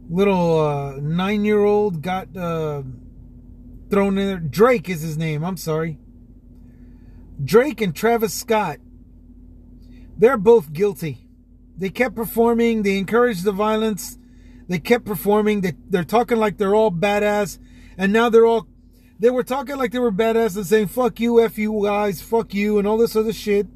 little 0.09 0.59
uh, 0.59 0.99
nine 0.99 1.43
year 1.43 1.63
old 1.63 2.01
got 2.01 2.35
uh, 2.37 2.83
thrown 3.93 4.17
in 4.17 4.27
there. 4.27 4.37
Drake 4.39 4.89
is 4.89 5.01
his 5.01 5.19
name. 5.19 5.43
I'm 5.45 5.55
sorry. 5.55 5.99
Drake 7.43 7.79
and 7.79 7.95
Travis 7.95 8.33
Scott. 8.33 8.79
They're 10.17 10.37
both 10.37 10.73
guilty. 10.73 11.27
They 11.77 11.91
kept 11.91 12.15
performing. 12.15 12.81
They 12.81 12.97
encouraged 12.97 13.43
the 13.43 13.51
violence. 13.51 14.17
They 14.67 14.79
kept 14.79 15.05
performing. 15.05 15.61
They, 15.61 15.73
they're 15.89 16.03
talking 16.03 16.37
like 16.37 16.57
they're 16.57 16.73
all 16.73 16.91
badass. 16.91 17.59
And 17.95 18.11
now 18.11 18.29
they're 18.29 18.47
all, 18.47 18.67
they 19.19 19.29
were 19.29 19.43
talking 19.43 19.77
like 19.77 19.91
they 19.91 19.99
were 19.99 20.11
badass 20.11 20.55
and 20.55 20.65
saying, 20.65 20.87
fuck 20.87 21.19
you, 21.19 21.39
F 21.39 21.59
you 21.59 21.79
guys, 21.83 22.19
fuck 22.19 22.51
you, 22.55 22.79
and 22.79 22.87
all 22.87 22.97
this 22.97 23.15
other 23.15 23.33
shit. 23.33 23.67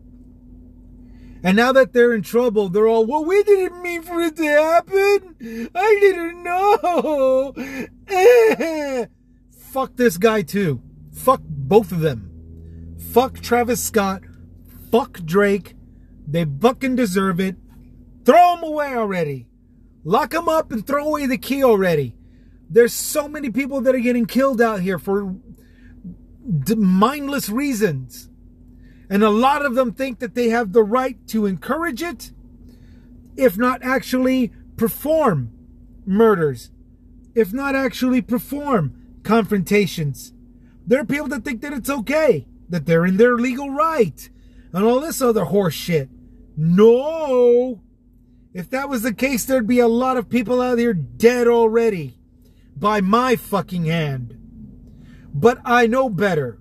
And 1.44 1.56
now 1.56 1.72
that 1.74 1.94
they're 1.94 2.16
in 2.16 2.24
trouble, 2.24 2.70
they're 2.70 2.88
all, 2.88 3.06
well, 3.06 3.24
we 3.24 3.44
didn't 3.44 3.84
mean 3.84 4.02
for 4.02 4.20
it 4.22 4.36
to 4.38 4.46
happen. 4.46 5.70
I 5.76 5.98
didn't 6.02 6.42
know. 6.42 7.54
Eh. 8.10 9.06
Fuck 9.72 9.98
this 9.98 10.18
guy 10.18 10.44
too. 10.44 10.82
Fuck 11.14 11.42
both 11.44 11.92
of 11.92 12.00
them. 12.00 12.96
Fuck 13.12 13.42
Travis 13.42 13.84
Scott. 13.84 14.24
Fuck 14.92 15.22
Drake. 15.26 15.76
They 16.26 16.46
fucking 16.46 16.96
deserve 16.96 17.40
it. 17.42 17.58
Throw 18.24 18.56
them 18.56 18.64
away 18.64 18.96
already. 18.96 19.48
Lock 20.06 20.32
them 20.32 20.48
up 20.48 20.72
and 20.72 20.88
throw 20.88 21.06
away 21.06 21.26
the 21.26 21.38
key 21.38 21.64
already. 21.64 22.16
There's 22.70 22.94
so 22.94 23.28
many 23.28 23.50
people 23.50 23.82
that 23.82 23.94
are 23.94 24.00
getting 24.00 24.26
killed 24.26 24.62
out 24.62 24.82
here 24.82 24.98
for 24.98 25.36
mindless 26.76 27.50
reasons. 27.50 28.30
And 29.10 29.22
a 29.22 29.30
lot 29.30 29.66
of 29.66 29.76
them 29.76 29.94
think 29.94 30.20
that 30.20 30.34
they 30.34 30.50
have 30.50 30.72
the 30.72 30.84
right 30.84 31.26
to 31.28 31.46
encourage 31.46 32.02
it, 32.02 32.32
if 33.36 33.58
not 33.58 33.84
actually 33.84 34.54
perform 34.78 35.52
murders, 36.06 36.72
if 37.36 37.52
not 37.54 37.76
actually 37.76 38.22
perform 38.22 39.07
confrontations. 39.28 40.34
There 40.88 41.02
are 41.02 41.06
people 41.06 41.28
that 41.28 41.44
think 41.44 41.62
that 41.62 41.74
it's 41.74 41.90
okay, 41.90 42.48
that 42.70 42.86
they're 42.86 43.06
in 43.06 43.18
their 43.18 43.36
legal 43.36 43.70
right, 43.70 44.30
and 44.72 44.86
all 44.86 45.02
this 45.02 45.22
other 45.22 45.46
horse 45.46 45.74
shit. 45.74 46.10
No! 46.56 47.82
If 48.54 48.70
that 48.70 48.90
was 48.90 49.04
the 49.04 49.14
case, 49.14 49.44
there'd 49.46 49.68
be 49.68 49.80
a 49.80 49.88
lot 49.88 50.16
of 50.18 50.30
people 50.30 50.62
out 50.62 50.80
here 50.80 50.94
dead 50.94 51.48
already 51.48 52.18
by 52.76 53.02
my 53.02 53.36
fucking 53.36 53.86
hand. 53.86 54.34
But 55.34 55.60
I 55.66 55.88
know 55.88 56.10
better. 56.10 56.58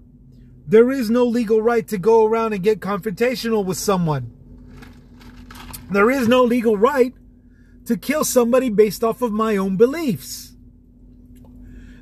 There 0.66 0.90
is 0.90 1.08
no 1.08 1.25
legal 1.25 1.62
right 1.62 1.87
to 1.87 1.96
go 1.96 2.26
around 2.26 2.52
and 2.52 2.64
get 2.64 2.80
confrontational 2.80 3.64
with 3.64 3.78
someone. 3.78 4.32
There 5.88 6.11
is 6.11 6.26
no 6.26 6.42
legal 6.42 6.76
right 6.76 7.14
to 7.85 7.96
kill 7.96 8.25
somebody 8.25 8.70
based 8.70 9.04
off 9.04 9.23
of 9.23 9.30
my 9.30 9.56
own 9.56 9.76
beliefs. 9.76 10.55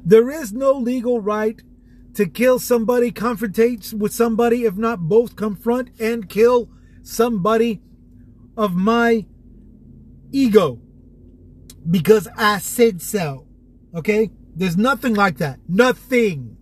There 0.04 0.30
is 0.30 0.52
no 0.52 0.72
legal 0.72 1.20
right 1.20 1.60
to 2.14 2.26
kill 2.26 2.58
somebody, 2.58 3.10
confrontate 3.10 3.92
with 3.92 4.12
somebody, 4.12 4.64
if 4.64 4.76
not 4.76 5.00
both 5.00 5.36
confront 5.36 5.90
and 5.98 6.28
kill 6.28 6.68
somebody 7.02 7.82
of 8.56 8.74
my 8.74 9.26
ego 10.30 10.80
because 11.88 12.28
I 12.36 12.58
said 12.58 13.02
so. 13.02 13.46
Okay? 13.94 14.30
There's 14.54 14.76
nothing 14.76 15.14
like 15.14 15.38
that. 15.38 15.60
Nothing. 15.68 16.56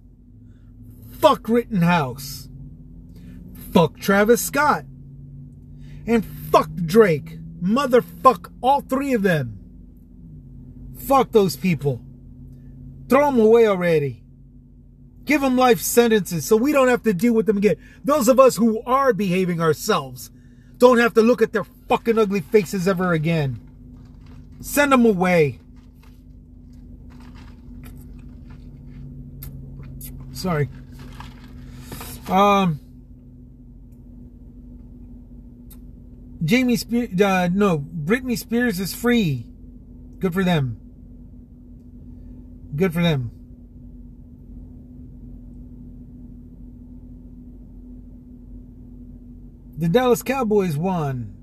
Fuck 1.18 1.48
Rittenhouse. 1.48 2.48
Fuck 3.72 3.98
Travis 3.98 4.42
Scott. 4.42 4.84
And 6.06 6.24
fuck 6.24 6.70
Drake. 6.74 7.38
Motherfuck 7.62 8.50
all 8.60 8.80
three 8.80 9.12
of 9.12 9.22
them. 9.22 9.58
Fuck 10.98 11.32
those 11.32 11.56
people. 11.56 12.02
Throw 13.12 13.26
them 13.26 13.40
away 13.40 13.66
already. 13.66 14.22
Give 15.26 15.42
them 15.42 15.54
life 15.54 15.82
sentences 15.82 16.46
so 16.46 16.56
we 16.56 16.72
don't 16.72 16.88
have 16.88 17.02
to 17.02 17.12
deal 17.12 17.34
with 17.34 17.44
them 17.44 17.58
again. 17.58 17.76
Those 18.02 18.26
of 18.26 18.40
us 18.40 18.56
who 18.56 18.80
are 18.86 19.12
behaving 19.12 19.60
ourselves 19.60 20.30
don't 20.78 20.96
have 20.96 21.12
to 21.12 21.20
look 21.20 21.42
at 21.42 21.52
their 21.52 21.64
fucking 21.64 22.18
ugly 22.18 22.40
faces 22.40 22.88
ever 22.88 23.12
again. 23.12 23.60
Send 24.62 24.92
them 24.92 25.04
away. 25.04 25.60
Sorry. 30.32 30.70
Um, 32.30 32.80
Jamie 36.42 36.76
Spears, 36.76 37.20
uh, 37.20 37.50
no, 37.52 37.78
Britney 37.78 38.38
Spears 38.38 38.80
is 38.80 38.94
free. 38.94 39.46
Good 40.18 40.32
for 40.32 40.44
them. 40.44 40.81
Good 42.74 42.92
for 42.92 43.02
them. 43.02 43.30
The 49.76 49.88
Dallas 49.88 50.22
Cowboys 50.22 50.76
won. 50.76 51.34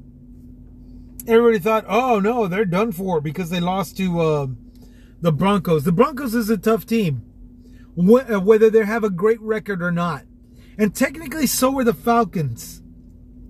Everybody 1.28 1.60
thought, 1.60 1.86
oh 1.88 2.20
no, 2.20 2.48
they're 2.48 2.66
done 2.66 2.92
for 2.92 3.20
because 3.22 3.50
they 3.50 3.60
lost 3.60 3.98
to 3.98 4.20
uh, 4.22 4.48
the 5.22 5.32
Broncos. 5.32 5.84
The 5.84 5.92
Broncos 5.92 6.34
is 6.34 6.50
a 6.50 6.58
tough 6.58 6.86
team, 6.86 7.24
uh, 7.98 8.40
whether 8.40 8.70
they 8.70 8.86
have 8.86 9.04
a 9.04 9.10
great 9.10 9.42
record 9.42 9.82
or 9.82 9.92
not. 9.92 10.24
And 10.78 10.96
technically, 10.96 11.46
so 11.46 11.78
are 11.80 11.84
the 11.84 11.94
Falcons. 11.94 12.82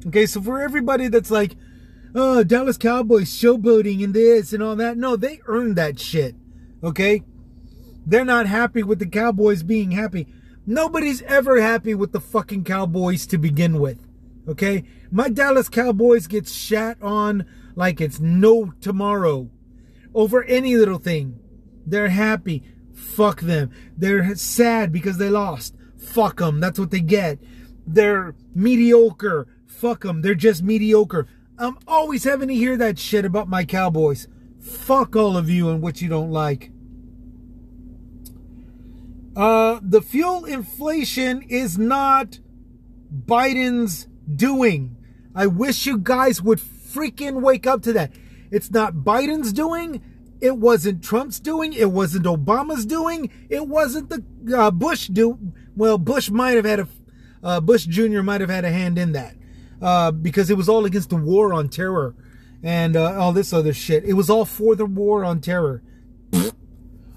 Okay, 0.07 0.25
so 0.25 0.41
for 0.41 0.59
everybody 0.61 1.07
that's 1.07 1.29
like, 1.29 1.55
oh, 2.15 2.43
Dallas 2.43 2.77
Cowboys 2.77 3.29
showboating 3.29 4.03
and 4.03 4.13
this 4.13 4.51
and 4.51 4.63
all 4.63 4.75
that, 4.77 4.97
no, 4.97 5.15
they 5.15 5.39
earned 5.45 5.75
that 5.75 5.99
shit. 5.99 6.35
Okay? 6.83 7.23
They're 8.09 8.25
not 8.25 8.47
happy 8.47 8.81
with 8.81 8.97
the 8.97 9.05
Cowboys 9.05 9.61
being 9.61 9.91
happy. 9.91 10.27
Nobody's 10.65 11.21
ever 11.21 11.61
happy 11.61 11.93
with 11.93 12.11
the 12.11 12.19
fucking 12.19 12.63
Cowboys 12.63 13.27
to 13.27 13.37
begin 13.37 13.79
with. 13.79 14.07
Okay? 14.47 14.83
My 15.11 15.29
Dallas 15.29 15.69
Cowboys 15.69 16.25
gets 16.25 16.51
shat 16.51 16.97
on 17.03 17.45
like 17.75 18.01
it's 18.01 18.19
no 18.19 18.73
tomorrow 18.81 19.51
over 20.15 20.43
any 20.45 20.75
little 20.75 20.97
thing. 20.97 21.39
They're 21.85 22.09
happy. 22.09 22.63
Fuck 22.95 23.41
them. 23.41 23.69
They're 23.95 24.35
sad 24.35 24.91
because 24.91 25.19
they 25.19 25.29
lost. 25.29 25.75
Fuck 25.95 26.37
them. 26.37 26.59
That's 26.59 26.79
what 26.79 26.89
they 26.89 27.01
get. 27.01 27.37
They're 27.85 28.33
mediocre. 28.55 29.45
Fuck 29.67 30.01
them. 30.01 30.23
They're 30.23 30.33
just 30.33 30.63
mediocre. 30.63 31.27
I'm 31.59 31.77
always 31.87 32.23
having 32.23 32.47
to 32.47 32.55
hear 32.55 32.75
that 32.75 32.97
shit 32.97 33.23
about 33.23 33.47
my 33.47 33.65
Cowboys. 33.65 34.27
Fuck 34.59 35.15
all 35.15 35.37
of 35.37 35.47
you 35.47 35.69
and 35.69 35.79
what 35.79 36.01
you 36.01 36.09
don't 36.09 36.31
like. 36.31 36.71
Uh, 39.39 39.79
the 39.81 40.01
fuel 40.01 40.43
inflation 40.43 41.41
is 41.43 41.77
not 41.77 42.39
Biden's 43.25 44.05
doing. 44.35 44.97
I 45.33 45.47
wish 45.47 45.85
you 45.85 45.97
guys 45.97 46.41
would 46.41 46.59
freaking 46.59 47.41
wake 47.41 47.65
up 47.65 47.81
to 47.83 47.93
that. 47.93 48.11
It's 48.51 48.69
not 48.69 48.95
Biden's 48.95 49.53
doing. 49.53 50.01
It 50.41 50.57
wasn't 50.57 51.01
Trump's 51.01 51.39
doing. 51.39 51.71
It 51.71 51.89
wasn't 51.89 52.25
Obama's 52.25 52.85
doing. 52.85 53.31
It 53.47 53.65
wasn't 53.65 54.09
the 54.09 54.25
uh, 54.57 54.71
Bush 54.71 55.07
do. 55.07 55.39
Well, 55.73 55.97
Bush 55.97 56.29
might 56.29 56.57
have 56.57 56.65
had 56.65 56.81
a 56.81 56.87
uh, 57.41 57.61
Bush 57.61 57.85
Jr. 57.85 58.21
might 58.21 58.41
have 58.41 58.49
had 58.49 58.65
a 58.65 58.71
hand 58.71 58.97
in 58.97 59.13
that 59.13 59.35
uh, 59.81 60.11
because 60.11 60.49
it 60.49 60.57
was 60.57 60.67
all 60.67 60.83
against 60.83 61.11
the 61.11 61.15
war 61.15 61.53
on 61.53 61.69
terror 61.69 62.13
and 62.61 62.97
uh, 62.97 63.17
all 63.17 63.31
this 63.31 63.53
other 63.53 63.71
shit. 63.71 64.03
It 64.03 64.15
was 64.15 64.29
all 64.29 64.43
for 64.43 64.75
the 64.75 64.85
war 64.85 65.23
on 65.23 65.39
terror. 65.39 65.81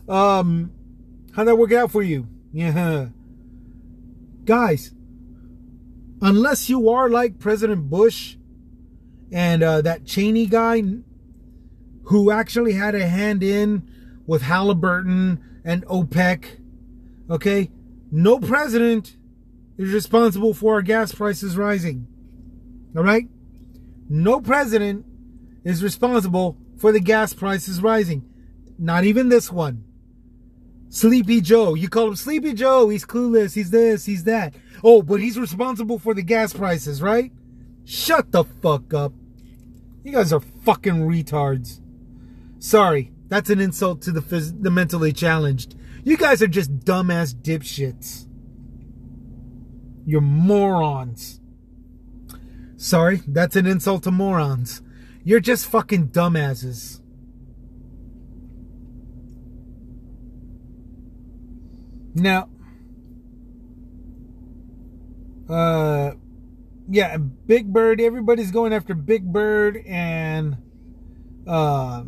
um, 0.08 0.70
how'd 1.32 1.46
that 1.48 1.56
work 1.56 1.72
out 1.72 1.90
for 1.90 2.02
you? 2.02 2.28
Yeah, 2.52 3.08
guys. 4.44 4.92
Unless 6.20 6.68
you 6.68 6.88
are 6.90 7.08
like 7.08 7.38
President 7.38 7.90
Bush 7.90 8.36
and 9.32 9.62
uh, 9.62 9.80
that 9.82 10.04
Cheney 10.04 10.46
guy 10.46 10.82
who 12.04 12.30
actually 12.30 12.74
had 12.74 12.94
a 12.94 13.06
hand 13.06 13.42
in 13.42 13.88
with 14.26 14.42
Halliburton 14.42 15.42
and 15.64 15.84
OPEC. 15.86 16.60
Okay? 17.30 17.70
No 18.10 18.38
president 18.38 19.16
is 19.78 19.92
responsible 19.92 20.54
for 20.54 20.74
our 20.74 20.82
gas 20.82 21.12
prices 21.14 21.56
rising. 21.56 22.06
All 22.96 23.02
right? 23.02 23.28
No 24.08 24.40
president 24.40 25.06
is 25.64 25.82
responsible 25.82 26.58
for 26.76 26.92
the 26.92 27.00
gas 27.00 27.32
prices 27.32 27.80
rising. 27.80 28.28
Not 28.78 29.04
even 29.04 29.28
this 29.28 29.50
one. 29.50 29.84
Sleepy 30.92 31.40
Joe. 31.40 31.72
You 31.72 31.88
call 31.88 32.08
him 32.08 32.16
Sleepy 32.16 32.52
Joe. 32.52 32.90
He's 32.90 33.06
clueless. 33.06 33.54
He's 33.54 33.70
this. 33.70 34.04
He's 34.04 34.24
that. 34.24 34.54
Oh, 34.84 35.00
but 35.00 35.20
he's 35.20 35.38
responsible 35.38 35.98
for 35.98 36.12
the 36.12 36.22
gas 36.22 36.52
prices, 36.52 37.00
right? 37.00 37.32
Shut 37.86 38.30
the 38.30 38.44
fuck 38.44 38.92
up. 38.92 39.14
You 40.04 40.12
guys 40.12 40.34
are 40.34 40.40
fucking 40.40 41.08
retards. 41.08 41.80
Sorry, 42.58 43.10
that's 43.28 43.48
an 43.48 43.58
insult 43.58 44.02
to 44.02 44.12
the 44.12 44.20
phys- 44.20 44.62
the 44.62 44.70
mentally 44.70 45.14
challenged. 45.14 45.74
You 46.04 46.18
guys 46.18 46.42
are 46.42 46.46
just 46.46 46.80
dumbass 46.80 47.34
dipshits. 47.34 48.28
You're 50.04 50.20
morons. 50.20 51.40
Sorry, 52.76 53.22
that's 53.26 53.56
an 53.56 53.66
insult 53.66 54.02
to 54.02 54.10
morons. 54.10 54.82
You're 55.24 55.40
just 55.40 55.64
fucking 55.66 56.08
dumbasses. 56.08 57.00
Now, 62.14 62.48
Uh, 65.52 66.12
yeah, 66.88 67.18
Big 67.18 67.70
Bird. 67.74 68.00
Everybody's 68.00 68.50
going 68.50 68.72
after 68.72 68.94
Big 68.94 69.30
Bird, 69.30 69.76
and 69.86 70.56
uh, 71.46 72.04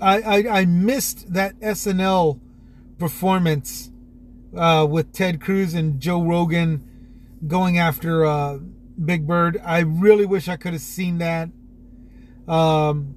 I, 0.00 0.20
I 0.22 0.60
I 0.60 0.64
missed 0.64 1.30
that 1.34 1.60
SNL 1.60 2.40
performance 2.98 3.90
uh, 4.56 4.86
with 4.88 5.12
Ted 5.12 5.42
Cruz 5.42 5.74
and 5.74 6.00
Joe 6.00 6.22
Rogan 6.22 6.88
going 7.46 7.76
after 7.76 8.24
uh, 8.24 8.60
Big 9.04 9.26
Bird. 9.26 9.60
I 9.62 9.80
really 9.80 10.24
wish 10.24 10.48
I 10.48 10.56
could 10.56 10.72
have 10.72 10.80
seen 10.80 11.18
that. 11.18 11.50
Um, 12.48 13.14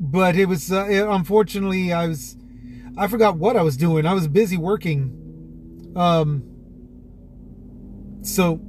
but 0.00 0.34
it 0.34 0.46
was 0.46 0.72
uh, 0.72 0.86
it, 0.88 1.06
unfortunately 1.06 1.92
I 1.92 2.06
was 2.06 2.37
I 2.98 3.06
forgot 3.06 3.36
what 3.36 3.56
I 3.56 3.62
was 3.62 3.76
doing. 3.76 4.06
I 4.06 4.12
was 4.12 4.26
busy 4.26 4.56
working. 4.56 5.92
Um, 5.94 6.42
so 8.22 8.60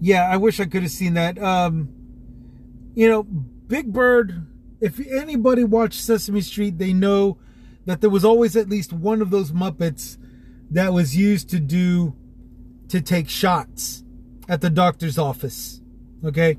yeah, 0.00 0.28
I 0.28 0.36
wish 0.36 0.58
I 0.58 0.64
could 0.64 0.82
have 0.82 0.90
seen 0.90 1.14
that. 1.14 1.40
Um, 1.40 1.90
you 2.94 3.08
know, 3.08 3.22
Big 3.22 3.92
Bird. 3.92 4.46
If 4.80 4.98
anybody 4.98 5.62
watched 5.62 6.00
Sesame 6.00 6.40
Street, 6.40 6.78
they 6.78 6.92
know 6.92 7.38
that 7.86 8.00
there 8.00 8.10
was 8.10 8.24
always 8.24 8.56
at 8.56 8.68
least 8.68 8.92
one 8.92 9.22
of 9.22 9.30
those 9.30 9.52
Muppets 9.52 10.18
that 10.72 10.92
was 10.92 11.16
used 11.16 11.48
to 11.50 11.60
do 11.60 12.16
to 12.88 13.00
take 13.00 13.28
shots 13.28 14.02
at 14.48 14.60
the 14.60 14.70
doctor's 14.70 15.18
office. 15.18 15.80
Okay? 16.24 16.58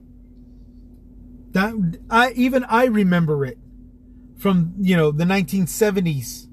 That 1.51 1.99
I 2.09 2.31
even 2.31 2.63
I 2.63 2.85
remember 2.85 3.45
it 3.45 3.57
from, 4.43 4.73
you 4.77 4.97
know, 4.97 5.09
the 5.09 5.23
1970s 5.23 6.49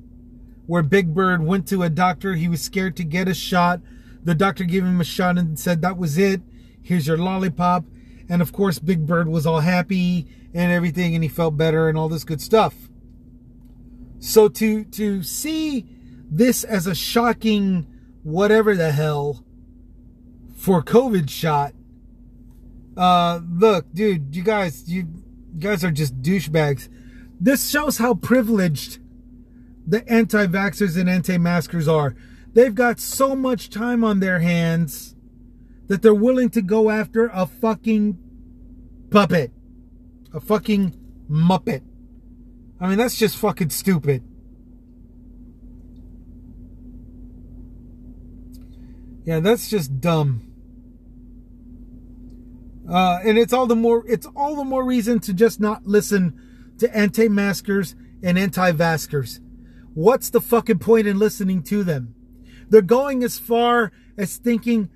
where 0.68 0.84
Big 0.84 1.12
Bird 1.12 1.44
went 1.44 1.66
to 1.66 1.82
a 1.82 1.90
doctor, 1.90 2.34
he 2.36 2.46
was 2.46 2.62
scared 2.62 2.96
to 2.98 3.02
get 3.02 3.26
a 3.26 3.34
shot. 3.34 3.80
The 4.22 4.36
doctor 4.36 4.62
gave 4.62 4.84
him 4.84 5.00
a 5.00 5.04
shot 5.04 5.36
and 5.36 5.58
said 5.58 5.82
that 5.82 5.98
was 5.98 6.16
it. 6.16 6.40
Here's 6.80 7.08
your 7.08 7.18
lollipop. 7.18 7.84
And 8.28 8.40
of 8.40 8.52
course 8.52 8.78
Big 8.78 9.08
Bird 9.08 9.28
was 9.28 9.44
all 9.44 9.58
happy 9.58 10.28
and 10.54 10.70
everything 10.70 11.16
and 11.16 11.24
he 11.24 11.28
felt 11.28 11.56
better 11.56 11.88
and 11.88 11.98
all 11.98 12.08
this 12.08 12.22
good 12.22 12.40
stuff. 12.40 12.76
So 14.20 14.46
to 14.48 14.84
to 14.84 15.24
see 15.24 15.84
this 16.30 16.62
as 16.62 16.86
a 16.86 16.94
shocking 16.94 17.88
whatever 18.22 18.76
the 18.76 18.92
hell 18.92 19.44
for 20.54 20.80
COVID 20.80 21.28
shot. 21.28 21.72
Uh 22.96 23.40
look, 23.50 23.92
dude, 23.92 24.36
you 24.36 24.44
guys 24.44 24.88
you, 24.88 25.08
you 25.52 25.58
guys 25.58 25.82
are 25.82 25.90
just 25.90 26.22
douchebags. 26.22 26.88
This 27.40 27.70
shows 27.70 27.96
how 27.96 28.14
privileged 28.14 28.98
the 29.86 30.06
anti-vaxxers 30.10 30.98
and 30.98 31.08
anti-maskers 31.08 31.88
are. 31.88 32.14
They've 32.52 32.74
got 32.74 33.00
so 33.00 33.34
much 33.34 33.70
time 33.70 34.04
on 34.04 34.20
their 34.20 34.40
hands 34.40 35.16
that 35.86 36.02
they're 36.02 36.14
willing 36.14 36.50
to 36.50 36.62
go 36.62 36.90
after 36.90 37.30
a 37.32 37.46
fucking 37.46 38.18
puppet. 39.10 39.52
A 40.34 40.40
fucking 40.40 40.96
muppet. 41.30 41.82
I 42.80 42.88
mean, 42.88 42.98
that's 42.98 43.18
just 43.18 43.36
fucking 43.36 43.70
stupid. 43.70 44.22
Yeah, 49.24 49.40
that's 49.40 49.68
just 49.70 50.00
dumb. 50.00 50.42
Uh, 52.88 53.20
and 53.24 53.38
it's 53.38 53.52
all 53.52 53.66
the 53.66 53.76
more 53.76 54.04
it's 54.08 54.26
all 54.34 54.56
the 54.56 54.64
more 54.64 54.84
reason 54.84 55.20
to 55.20 55.32
just 55.32 55.60
not 55.60 55.86
listen 55.86 56.49
to 56.80 56.96
anti-maskers 56.96 57.94
and 58.22 58.38
anti-vaskers. 58.38 59.40
What's 59.94 60.30
the 60.30 60.40
fucking 60.40 60.78
point 60.78 61.06
in 61.06 61.18
listening 61.18 61.62
to 61.64 61.84
them? 61.84 62.14
They're 62.68 62.82
going 62.82 63.24
as 63.24 63.38
far 63.38 63.92
as 64.16 64.36
thinking 64.36 64.90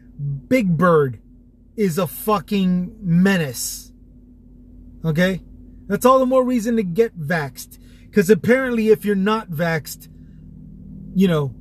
Big 0.49 0.77
Bird 0.77 1.20
is 1.77 1.99
a 1.99 2.07
fucking 2.07 2.97
menace. 3.01 3.92
Okay? 5.05 5.42
That's 5.87 6.07
all 6.07 6.18
the 6.18 6.27
more 6.27 6.44
reason 6.44 6.77
to 6.77 6.83
get 6.83 7.18
vaxxed. 7.18 7.79
Because 8.03 8.31
apparently, 8.31 8.88
if 8.88 9.05
you're 9.05 9.16
not 9.16 9.51
vaxxed, 9.51 10.09
you 11.14 11.27
know, 11.27 11.55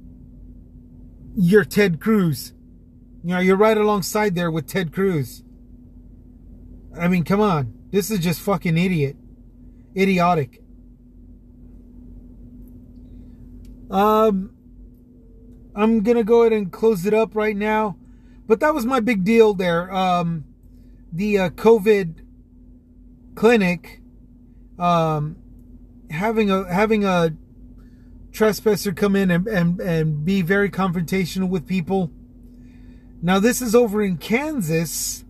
you're 1.36 1.66
Ted 1.66 2.00
Cruz. 2.00 2.54
You 3.24 3.34
know, 3.34 3.40
you're 3.40 3.58
right 3.58 3.78
alongside 3.78 4.36
there 4.36 4.52
with 4.52 4.68
Ted 4.68 4.94
Cruz. 4.94 5.44
I 6.98 7.08
mean, 7.08 7.24
come 7.24 7.42
on. 7.42 7.74
This 7.92 8.12
is 8.12 8.20
just 8.20 8.40
fucking 8.42 8.78
idiot. 8.78 9.18
Idiotic. 9.96 10.62
Um, 13.90 14.56
I'm 15.76 16.04
to 16.18 16.24
go 16.24 16.42
ahead 16.42 16.54
and 16.54 16.72
close 16.72 17.06
it 17.06 17.14
up 17.14 17.36
right 17.36 17.56
now. 17.56 17.98
But 18.48 18.60
that 18.60 18.74
was 18.74 18.86
my 18.86 19.00
big 19.00 19.24
deal 19.24 19.54
there. 19.54 19.94
Um, 19.94 20.46
the 21.12 21.38
uh, 21.38 21.50
COVID 21.52 22.26
clinic 23.36 24.02
um, 24.78 25.38
having 26.10 26.50
a 26.52 26.72
having 26.72 27.06
a 27.06 27.36
trespasser 28.32 28.92
come 28.92 29.16
in 29.16 29.30
and, 29.32 29.48
and, 29.48 29.80
and 29.80 30.26
be 30.26 30.42
very 30.42 30.70
confrontational 30.70 31.48
with 31.48 31.68
people. 31.68 32.12
Now 33.22 33.40
this 33.40 33.62
is 33.62 33.76
over 33.76 34.02
in 34.02 34.18
Kansas, 34.18 35.24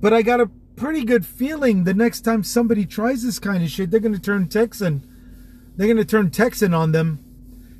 but 0.00 0.12
I 0.12 0.22
got 0.22 0.40
a 0.40 0.50
pretty 0.82 1.04
good 1.04 1.24
feeling 1.24 1.84
the 1.84 1.94
next 1.94 2.22
time 2.22 2.42
somebody 2.42 2.84
tries 2.84 3.22
this 3.22 3.38
kind 3.38 3.62
of 3.62 3.70
shit, 3.70 3.90
they're 3.90 4.00
gonna 4.00 4.18
turn 4.18 4.48
Texan. 4.48 5.06
They're 5.76 5.88
gonna 5.88 6.04
turn 6.04 6.30
Texan 6.30 6.74
on 6.74 6.92
them 6.92 7.24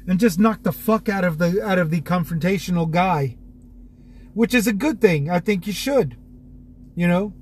and 0.06 0.20
just 0.20 0.38
knock 0.38 0.62
the 0.62 0.72
fuck 0.72 1.08
out 1.08 1.24
of 1.24 1.38
the 1.38 1.62
out 1.62 1.78
of 1.78 1.90
the 1.90 2.00
confrontational 2.00 2.90
guy. 2.90 3.36
Which 4.34 4.54
is 4.54 4.66
a 4.66 4.72
good 4.72 5.00
thing. 5.00 5.30
I 5.30 5.40
think 5.40 5.66
you 5.66 5.72
should. 5.72 6.16
You 6.94 7.08
know? 7.08 7.34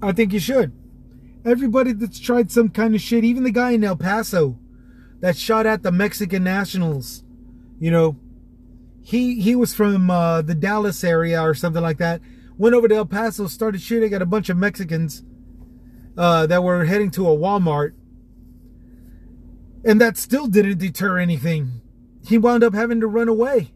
I 0.00 0.12
think 0.12 0.32
you 0.32 0.40
should 0.40 0.72
everybody 1.44 1.92
that's 1.92 2.20
tried 2.20 2.50
some 2.50 2.68
kind 2.68 2.94
of 2.94 3.00
shit, 3.00 3.24
even 3.24 3.44
the 3.44 3.50
guy 3.50 3.72
in 3.72 3.84
El 3.84 3.96
Paso 3.96 4.58
that 5.20 5.36
shot 5.36 5.66
at 5.66 5.82
the 5.82 5.92
Mexican 5.92 6.44
nationals, 6.44 7.24
you 7.78 7.90
know, 7.90 8.16
he 9.02 9.40
he 9.40 9.56
was 9.56 9.74
from 9.74 10.10
uh, 10.10 10.42
the 10.42 10.54
Dallas 10.54 11.02
area 11.02 11.40
or 11.40 11.54
something 11.54 11.82
like 11.82 11.98
that. 11.98 12.20
Went 12.58 12.74
over 12.74 12.88
to 12.88 12.94
El 12.94 13.06
Paso, 13.06 13.46
started 13.46 13.80
shooting 13.80 14.12
at 14.12 14.22
a 14.22 14.26
bunch 14.26 14.48
of 14.48 14.56
Mexicans 14.56 15.24
uh, 16.16 16.46
that 16.46 16.62
were 16.62 16.84
heading 16.84 17.10
to 17.12 17.28
a 17.28 17.36
Walmart, 17.36 17.94
and 19.84 20.00
that 20.00 20.16
still 20.16 20.46
didn't 20.46 20.78
deter 20.78 21.18
anything. 21.18 21.80
He 22.26 22.38
wound 22.38 22.62
up 22.62 22.74
having 22.74 23.00
to 23.00 23.06
run 23.06 23.28
away. 23.28 23.72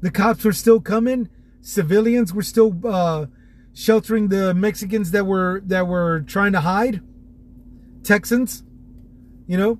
The 0.00 0.10
cops 0.10 0.44
were 0.44 0.52
still 0.52 0.80
coming. 0.80 1.28
Civilians 1.60 2.32
were 2.32 2.42
still 2.42 2.78
uh, 2.86 3.26
sheltering 3.72 4.28
the 4.28 4.54
Mexicans 4.54 5.10
that 5.10 5.26
were 5.26 5.60
that 5.66 5.86
were 5.86 6.20
trying 6.20 6.52
to 6.52 6.60
hide, 6.60 7.00
Texans, 8.02 8.62
you 9.46 9.56
know, 9.56 9.78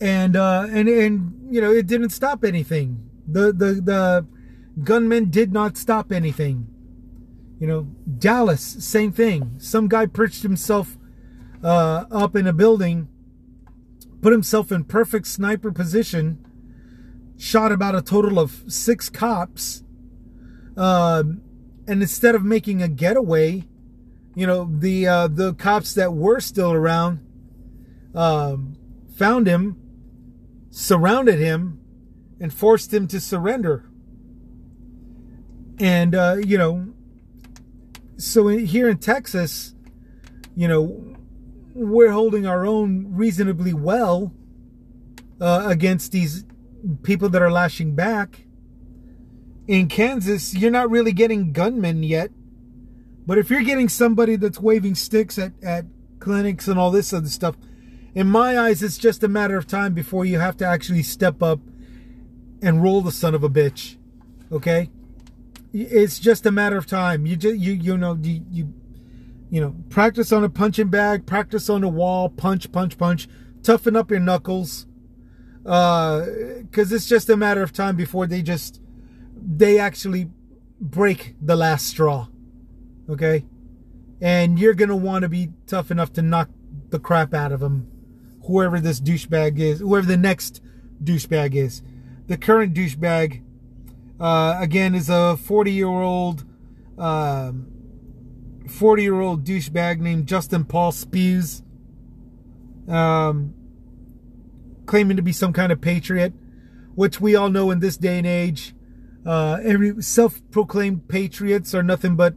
and 0.00 0.36
uh, 0.36 0.66
and 0.70 0.88
and 0.88 1.54
you 1.54 1.60
know 1.60 1.70
it 1.70 1.86
didn't 1.86 2.10
stop 2.10 2.44
anything. 2.44 3.08
The 3.26 3.52
the 3.52 3.74
the 3.74 4.26
gunmen 4.82 5.30
did 5.30 5.52
not 5.52 5.76
stop 5.76 6.12
anything. 6.12 6.71
You 7.62 7.68
know, 7.68 7.82
Dallas, 8.18 8.60
same 8.60 9.12
thing. 9.12 9.54
Some 9.58 9.86
guy 9.86 10.06
perched 10.06 10.42
himself 10.42 10.98
uh, 11.62 12.06
up 12.10 12.34
in 12.34 12.48
a 12.48 12.52
building, 12.52 13.06
put 14.20 14.32
himself 14.32 14.72
in 14.72 14.82
perfect 14.82 15.28
sniper 15.28 15.70
position, 15.70 16.44
shot 17.38 17.70
about 17.70 17.94
a 17.94 18.02
total 18.02 18.40
of 18.40 18.64
six 18.66 19.08
cops. 19.08 19.84
Uh, 20.76 21.22
and 21.86 22.02
instead 22.02 22.34
of 22.34 22.42
making 22.42 22.82
a 22.82 22.88
getaway, 22.88 23.62
you 24.34 24.44
know, 24.44 24.68
the 24.68 25.06
uh, 25.06 25.28
the 25.28 25.54
cops 25.54 25.94
that 25.94 26.12
were 26.12 26.40
still 26.40 26.72
around 26.72 27.20
um, 28.12 28.76
found 29.16 29.46
him, 29.46 29.76
surrounded 30.70 31.38
him, 31.38 31.78
and 32.40 32.52
forced 32.52 32.92
him 32.92 33.06
to 33.06 33.20
surrender. 33.20 33.88
And 35.78 36.16
uh, 36.16 36.38
you 36.44 36.58
know, 36.58 36.92
so 38.22 38.48
here 38.48 38.88
in 38.88 38.98
Texas, 38.98 39.74
you 40.54 40.68
know, 40.68 41.16
we're 41.74 42.12
holding 42.12 42.46
our 42.46 42.66
own 42.66 43.14
reasonably 43.14 43.72
well 43.72 44.32
uh, 45.40 45.64
against 45.66 46.12
these 46.12 46.44
people 47.02 47.28
that 47.30 47.42
are 47.42 47.50
lashing 47.50 47.94
back 47.94 48.46
in 49.66 49.88
Kansas, 49.88 50.54
you're 50.54 50.70
not 50.70 50.90
really 50.90 51.12
getting 51.12 51.52
gunmen 51.52 52.02
yet. 52.02 52.30
But 53.26 53.38
if 53.38 53.50
you're 53.50 53.62
getting 53.62 53.88
somebody 53.88 54.36
that's 54.36 54.58
waving 54.58 54.96
sticks 54.96 55.38
at, 55.38 55.52
at 55.62 55.86
clinics 56.18 56.66
and 56.68 56.78
all 56.78 56.90
this 56.90 57.12
other 57.12 57.28
stuff, 57.28 57.56
in 58.14 58.26
my 58.26 58.58
eyes, 58.58 58.82
it's 58.82 58.98
just 58.98 59.22
a 59.22 59.28
matter 59.28 59.56
of 59.56 59.66
time 59.66 59.94
before 59.94 60.24
you 60.24 60.38
have 60.38 60.56
to 60.58 60.66
actually 60.66 61.02
step 61.02 61.42
up 61.42 61.60
and 62.60 62.82
roll 62.82 63.00
the 63.00 63.12
son 63.12 63.34
of 63.34 63.42
a 63.42 63.48
bitch. 63.48 63.96
Okay? 64.50 64.90
It's 65.72 66.18
just 66.18 66.44
a 66.44 66.50
matter 66.50 66.76
of 66.76 66.86
time. 66.86 67.26
You 67.26 67.36
just 67.36 67.58
you 67.58 67.72
you 67.72 67.96
know 67.96 68.18
you 68.20 68.44
you 68.50 68.74
you 69.50 69.60
know 69.60 69.74
practice 69.88 70.32
on 70.32 70.44
a 70.44 70.48
punching 70.48 70.88
bag, 70.88 71.26
practice 71.26 71.70
on 71.70 71.80
the 71.80 71.88
wall, 71.88 72.28
punch 72.28 72.70
punch 72.72 72.98
punch, 72.98 73.28
toughen 73.62 73.96
up 73.96 74.10
your 74.10 74.20
knuckles. 74.20 74.86
because 75.62 76.92
uh, 76.92 76.94
it's 76.94 77.06
just 77.06 77.30
a 77.30 77.36
matter 77.36 77.62
of 77.62 77.72
time 77.72 77.96
before 77.96 78.26
they 78.26 78.42
just 78.42 78.80
they 79.34 79.78
actually 79.78 80.28
break 80.80 81.36
the 81.40 81.56
last 81.56 81.86
straw. 81.86 82.28
Okay, 83.08 83.46
and 84.20 84.58
you're 84.58 84.74
gonna 84.74 84.96
want 84.96 85.22
to 85.22 85.28
be 85.28 85.50
tough 85.66 85.90
enough 85.90 86.12
to 86.14 86.22
knock 86.22 86.50
the 86.90 86.98
crap 86.98 87.32
out 87.32 87.52
of 87.52 87.60
them, 87.60 87.90
whoever 88.46 88.78
this 88.78 89.00
douchebag 89.00 89.58
is, 89.58 89.80
whoever 89.80 90.06
the 90.06 90.16
next 90.16 90.60
douchebag 91.02 91.54
is. 91.54 91.82
The 92.26 92.36
current 92.36 92.74
douchebag, 92.74 93.42
uh, 94.22 94.56
again, 94.58 94.94
is 94.94 95.10
a 95.10 95.36
40 95.36 95.72
year 95.72 95.88
old. 95.88 96.44
Um, 96.96 97.72
40 98.68 99.02
year 99.02 99.20
old 99.20 99.44
douchebag 99.44 100.00
named 100.00 100.26
Justin 100.26 100.64
Paul 100.64 100.92
Spews, 100.92 101.62
um, 102.88 103.54
claiming 104.86 105.16
to 105.16 105.22
be 105.22 105.32
some 105.32 105.52
kind 105.52 105.70
of 105.70 105.80
patriot, 105.80 106.32
which 106.94 107.20
we 107.20 107.34
all 107.34 107.50
know 107.50 107.70
in 107.70 107.80
this 107.80 107.96
day 107.96 108.18
and 108.18 108.26
age, 108.26 108.74
uh, 109.24 109.58
every 109.62 110.02
self 110.02 110.40
proclaimed 110.50 111.08
patriots 111.08 111.74
are 111.74 111.82
nothing 111.82 112.16
but 112.16 112.34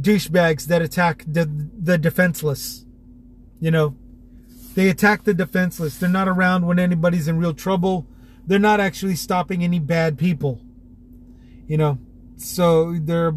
douchebags 0.00 0.66
that 0.66 0.82
attack 0.82 1.24
the, 1.26 1.44
the 1.78 1.98
defenseless. 1.98 2.84
You 3.60 3.70
know, 3.70 3.96
they 4.74 4.88
attack 4.88 5.24
the 5.24 5.34
defenseless. 5.34 5.98
They're 5.98 6.08
not 6.08 6.28
around 6.28 6.66
when 6.66 6.78
anybody's 6.78 7.28
in 7.28 7.38
real 7.38 7.54
trouble. 7.54 8.06
They're 8.46 8.58
not 8.58 8.80
actually 8.80 9.16
stopping 9.16 9.64
any 9.64 9.78
bad 9.78 10.18
people. 10.18 10.60
You 11.66 11.76
know, 11.76 11.98
so 12.36 12.96
they're 12.98 13.34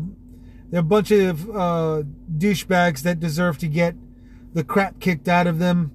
they're 0.70 0.82
a 0.82 0.84
bunch 0.84 1.12
of 1.12 1.50
uh, 1.50 2.04
douchebags 2.38 3.02
that 3.02 3.20
deserve 3.20 3.58
to 3.60 3.68
get 3.68 3.96
the 4.54 4.64
crap 4.64 5.00
kicked 5.00 5.28
out 5.28 5.48
of 5.48 5.60
them, 5.60 5.92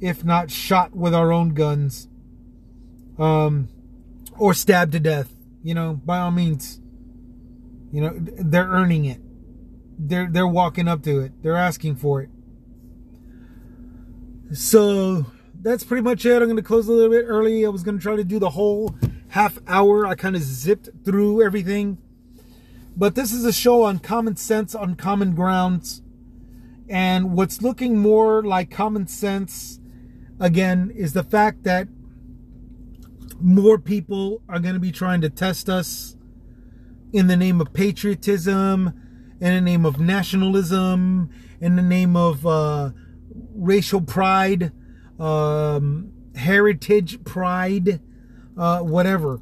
if 0.00 0.24
not 0.24 0.50
shot 0.50 0.94
with 0.94 1.14
our 1.14 1.32
own 1.32 1.50
guns, 1.50 2.08
um, 3.18 3.68
or 4.38 4.54
stabbed 4.54 4.92
to 4.92 5.00
death. 5.00 5.32
You 5.62 5.74
know, 5.74 5.94
by 5.94 6.18
all 6.18 6.30
means. 6.30 6.80
You 7.92 8.02
know, 8.02 8.12
they're 8.14 8.68
earning 8.68 9.04
it. 9.04 9.20
They're 9.98 10.28
they're 10.30 10.46
walking 10.46 10.86
up 10.86 11.02
to 11.02 11.20
it. 11.20 11.42
They're 11.42 11.56
asking 11.56 11.96
for 11.96 12.22
it. 12.22 12.30
So 14.52 15.26
that's 15.60 15.84
pretty 15.84 16.02
much 16.02 16.24
it. 16.24 16.36
I'm 16.36 16.44
going 16.44 16.56
to 16.56 16.62
close 16.62 16.88
a 16.88 16.92
little 16.92 17.10
bit 17.10 17.24
early. 17.26 17.66
I 17.66 17.68
was 17.68 17.82
going 17.82 17.98
to 17.98 18.02
try 18.02 18.16
to 18.16 18.24
do 18.24 18.38
the 18.38 18.50
whole 18.50 18.94
half 19.30 19.58
hour. 19.66 20.06
I 20.06 20.14
kind 20.14 20.36
of 20.36 20.42
zipped 20.42 20.88
through 21.04 21.42
everything. 21.42 21.98
But 22.96 23.14
this 23.14 23.32
is 23.32 23.44
a 23.44 23.52
show 23.52 23.82
on 23.82 23.98
common 23.98 24.36
sense 24.36 24.74
on 24.74 24.94
common 24.94 25.34
grounds. 25.34 26.02
And 26.88 27.36
what's 27.36 27.62
looking 27.62 27.98
more 27.98 28.42
like 28.42 28.70
common 28.70 29.06
sense, 29.06 29.78
again, 30.40 30.92
is 30.94 31.12
the 31.12 31.22
fact 31.22 31.62
that 31.64 31.88
more 33.40 33.78
people 33.78 34.42
are 34.48 34.58
going 34.58 34.74
to 34.74 34.80
be 34.80 34.92
trying 34.92 35.20
to 35.20 35.30
test 35.30 35.68
us 35.68 36.16
in 37.12 37.28
the 37.28 37.36
name 37.36 37.60
of 37.60 37.72
patriotism, 37.72 38.92
in 39.40 39.54
the 39.54 39.60
name 39.60 39.86
of 39.86 39.98
nationalism, 39.98 41.30
in 41.60 41.76
the 41.76 41.82
name 41.82 42.16
of 42.16 42.46
uh, 42.46 42.90
racial 43.54 44.00
pride, 44.00 44.72
um, 45.18 46.12
heritage 46.34 47.22
pride, 47.24 48.00
uh, 48.60 48.80
whatever 48.80 49.40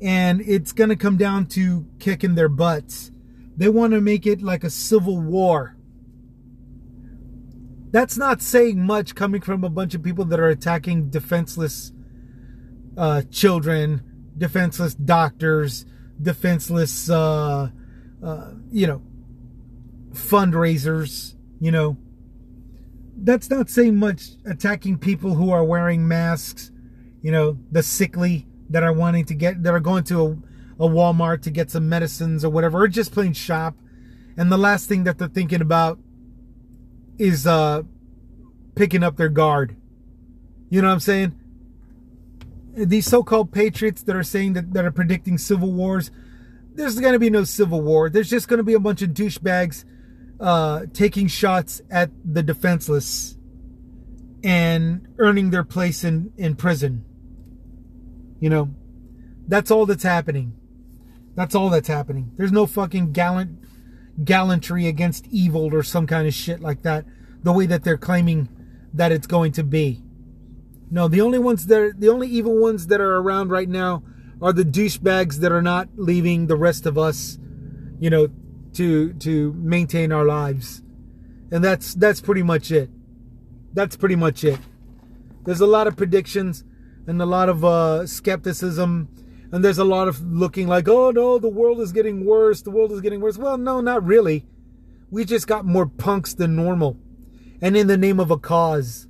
and 0.00 0.40
it's 0.42 0.72
going 0.72 0.90
to 0.90 0.96
come 0.96 1.16
down 1.16 1.46
to 1.46 1.86
kicking 1.98 2.34
their 2.34 2.48
butts. 2.48 3.10
They 3.56 3.68
want 3.68 3.92
to 3.92 4.00
make 4.00 4.26
it 4.26 4.42
like 4.42 4.64
a 4.64 4.70
civil 4.70 5.20
war. 5.20 5.76
That's 7.90 8.16
not 8.16 8.42
saying 8.42 8.80
much 8.80 9.14
coming 9.14 9.40
from 9.40 9.64
a 9.64 9.70
bunch 9.70 9.94
of 9.94 10.02
people 10.02 10.24
that 10.26 10.38
are 10.38 10.48
attacking 10.48 11.10
defenseless 11.10 11.92
uh, 12.96 13.22
children, 13.30 14.02
defenseless 14.36 14.94
doctors, 14.94 15.86
defenseless, 16.20 17.08
uh, 17.08 17.70
uh, 18.22 18.50
you 18.70 18.86
know, 18.86 19.02
fundraisers, 20.12 21.34
you 21.60 21.70
know. 21.72 21.96
That's 23.20 23.50
not 23.50 23.68
saying 23.68 23.96
much 23.96 24.30
attacking 24.44 24.98
people 24.98 25.34
who 25.34 25.50
are 25.50 25.64
wearing 25.64 26.06
masks, 26.06 26.70
you 27.22 27.32
know, 27.32 27.58
the 27.70 27.82
sickly, 27.82 28.46
that 28.70 28.82
are 28.82 28.92
wanting 28.92 29.24
to 29.24 29.34
get 29.34 29.62
that 29.62 29.72
are 29.72 29.80
going 29.80 30.04
to 30.04 30.22
a, 30.78 30.84
a 30.84 30.88
Walmart 30.88 31.42
to 31.42 31.50
get 31.50 31.70
some 31.70 31.88
medicines 31.88 32.44
or 32.44 32.50
whatever, 32.50 32.82
or 32.82 32.88
just 32.88 33.12
plain 33.12 33.32
shop. 33.32 33.74
And 34.36 34.52
the 34.52 34.58
last 34.58 34.88
thing 34.88 35.04
that 35.04 35.18
they're 35.18 35.28
thinking 35.28 35.60
about 35.62 35.98
is 37.18 37.46
uh 37.46 37.82
picking 38.74 39.02
up 39.02 39.16
their 39.16 39.28
guard. 39.30 39.76
You 40.70 40.82
know 40.82 40.88
what 40.88 40.94
I'm 40.94 41.00
saying? 41.00 41.34
These 42.74 43.06
so-called 43.06 43.50
patriots 43.50 44.02
that 44.02 44.14
are 44.14 44.22
saying 44.22 44.52
that, 44.52 44.72
that 44.74 44.84
are 44.84 44.92
predicting 44.92 45.38
civil 45.38 45.72
wars, 45.72 46.10
there's 46.74 47.00
going 47.00 47.14
to 47.14 47.18
be 47.18 47.30
no 47.30 47.42
civil 47.42 47.80
war. 47.80 48.08
There's 48.08 48.30
just 48.30 48.46
going 48.46 48.58
to 48.58 48.64
be 48.64 48.74
a 48.74 48.78
bunch 48.78 49.02
of 49.02 49.10
douchebags 49.10 49.84
uh, 50.38 50.84
taking 50.92 51.26
shots 51.26 51.80
at 51.90 52.10
the 52.24 52.42
defenseless 52.42 53.36
and 54.44 55.08
earning 55.18 55.50
their 55.50 55.64
place 55.64 56.04
in, 56.04 56.32
in 56.36 56.54
prison. 56.54 57.04
You 58.40 58.50
know, 58.50 58.74
that's 59.46 59.70
all 59.70 59.86
that's 59.86 60.02
happening. 60.02 60.54
That's 61.34 61.54
all 61.54 61.70
that's 61.70 61.88
happening. 61.88 62.32
There's 62.36 62.52
no 62.52 62.66
fucking 62.66 63.12
gallant 63.12 63.58
gallantry 64.24 64.86
against 64.86 65.26
evil 65.28 65.72
or 65.74 65.82
some 65.82 66.06
kind 66.06 66.26
of 66.26 66.34
shit 66.34 66.60
like 66.60 66.82
that. 66.82 67.04
The 67.42 67.52
way 67.52 67.66
that 67.66 67.84
they're 67.84 67.96
claiming 67.96 68.48
that 68.92 69.12
it's 69.12 69.26
going 69.26 69.52
to 69.52 69.62
be. 69.62 70.02
No, 70.90 71.06
the 71.06 71.20
only 71.20 71.38
ones 71.38 71.66
that 71.66 71.80
are, 71.80 71.92
the 71.92 72.08
only 72.08 72.28
evil 72.28 72.56
ones 72.56 72.86
that 72.88 73.00
are 73.00 73.16
around 73.16 73.50
right 73.50 73.68
now 73.68 74.02
are 74.40 74.52
the 74.52 74.64
douchebags 74.64 75.36
that 75.36 75.52
are 75.52 75.62
not 75.62 75.88
leaving 75.96 76.46
the 76.46 76.56
rest 76.56 76.86
of 76.86 76.96
us, 76.96 77.38
you 77.98 78.10
know, 78.10 78.28
to 78.74 79.12
to 79.14 79.52
maintain 79.54 80.12
our 80.12 80.24
lives. 80.24 80.82
And 81.50 81.62
that's 81.62 81.94
that's 81.94 82.20
pretty 82.20 82.42
much 82.42 82.70
it. 82.70 82.90
That's 83.72 83.96
pretty 83.96 84.16
much 84.16 84.44
it. 84.44 84.58
There's 85.44 85.60
a 85.60 85.66
lot 85.66 85.86
of 85.86 85.96
predictions 85.96 86.64
and 87.08 87.22
a 87.22 87.26
lot 87.26 87.48
of 87.48 87.64
uh, 87.64 88.06
skepticism. 88.06 89.08
And 89.50 89.64
there's 89.64 89.78
a 89.78 89.84
lot 89.84 90.08
of 90.08 90.20
looking 90.30 90.68
like, 90.68 90.86
oh 90.88 91.10
no, 91.10 91.38
the 91.38 91.48
world 91.48 91.80
is 91.80 91.90
getting 91.90 92.26
worse. 92.26 92.60
The 92.60 92.70
world 92.70 92.92
is 92.92 93.00
getting 93.00 93.22
worse. 93.22 93.38
Well, 93.38 93.56
no, 93.56 93.80
not 93.80 94.04
really. 94.04 94.46
We 95.10 95.24
just 95.24 95.46
got 95.46 95.64
more 95.64 95.86
punks 95.86 96.34
than 96.34 96.54
normal. 96.54 96.98
And 97.62 97.76
in 97.78 97.86
the 97.86 97.96
name 97.96 98.20
of 98.20 98.30
a 98.30 98.36
cause. 98.36 99.08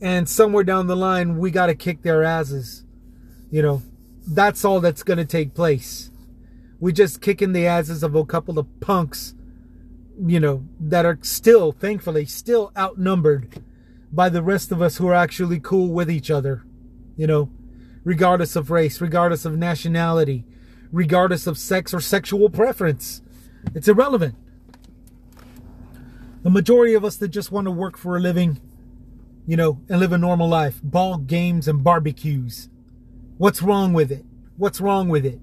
And 0.00 0.28
somewhere 0.28 0.62
down 0.62 0.86
the 0.86 0.94
line, 0.94 1.38
we 1.38 1.50
got 1.50 1.66
to 1.66 1.74
kick 1.74 2.02
their 2.02 2.22
asses. 2.22 2.84
You 3.50 3.62
know, 3.62 3.82
that's 4.24 4.64
all 4.64 4.78
that's 4.80 5.02
going 5.02 5.18
to 5.18 5.24
take 5.24 5.54
place. 5.54 6.12
We 6.78 6.92
just 6.92 7.20
kicking 7.20 7.52
the 7.52 7.66
asses 7.66 8.04
of 8.04 8.14
a 8.14 8.24
couple 8.24 8.60
of 8.60 8.68
punks, 8.78 9.34
you 10.24 10.38
know, 10.38 10.62
that 10.78 11.04
are 11.04 11.18
still, 11.22 11.72
thankfully, 11.72 12.26
still 12.26 12.70
outnumbered 12.78 13.60
by 14.12 14.28
the 14.28 14.42
rest 14.42 14.70
of 14.70 14.80
us 14.80 14.98
who 14.98 15.08
are 15.08 15.14
actually 15.14 15.58
cool 15.58 15.88
with 15.88 16.08
each 16.08 16.30
other 16.30 16.62
you 17.18 17.26
know, 17.26 17.50
regardless 18.04 18.56
of 18.56 18.70
race, 18.70 19.02
regardless 19.02 19.44
of 19.44 19.58
nationality, 19.58 20.46
regardless 20.90 21.46
of 21.46 21.58
sex 21.58 21.92
or 21.92 22.00
sexual 22.00 22.48
preference. 22.48 23.20
It's 23.74 23.88
irrelevant. 23.88 24.36
The 26.42 26.50
majority 26.50 26.94
of 26.94 27.04
us 27.04 27.16
that 27.16 27.28
just 27.28 27.52
want 27.52 27.66
to 27.66 27.70
work 27.70 27.98
for 27.98 28.16
a 28.16 28.20
living, 28.20 28.60
you 29.46 29.56
know, 29.56 29.80
and 29.90 30.00
live 30.00 30.12
a 30.12 30.18
normal 30.18 30.48
life, 30.48 30.80
ball 30.82 31.18
games 31.18 31.68
and 31.68 31.84
barbecues. 31.84 32.68
What's 33.36 33.60
wrong 33.60 33.92
with 33.92 34.10
it? 34.10 34.24
What's 34.56 34.80
wrong 34.80 35.08
with 35.08 35.26
it? 35.26 35.40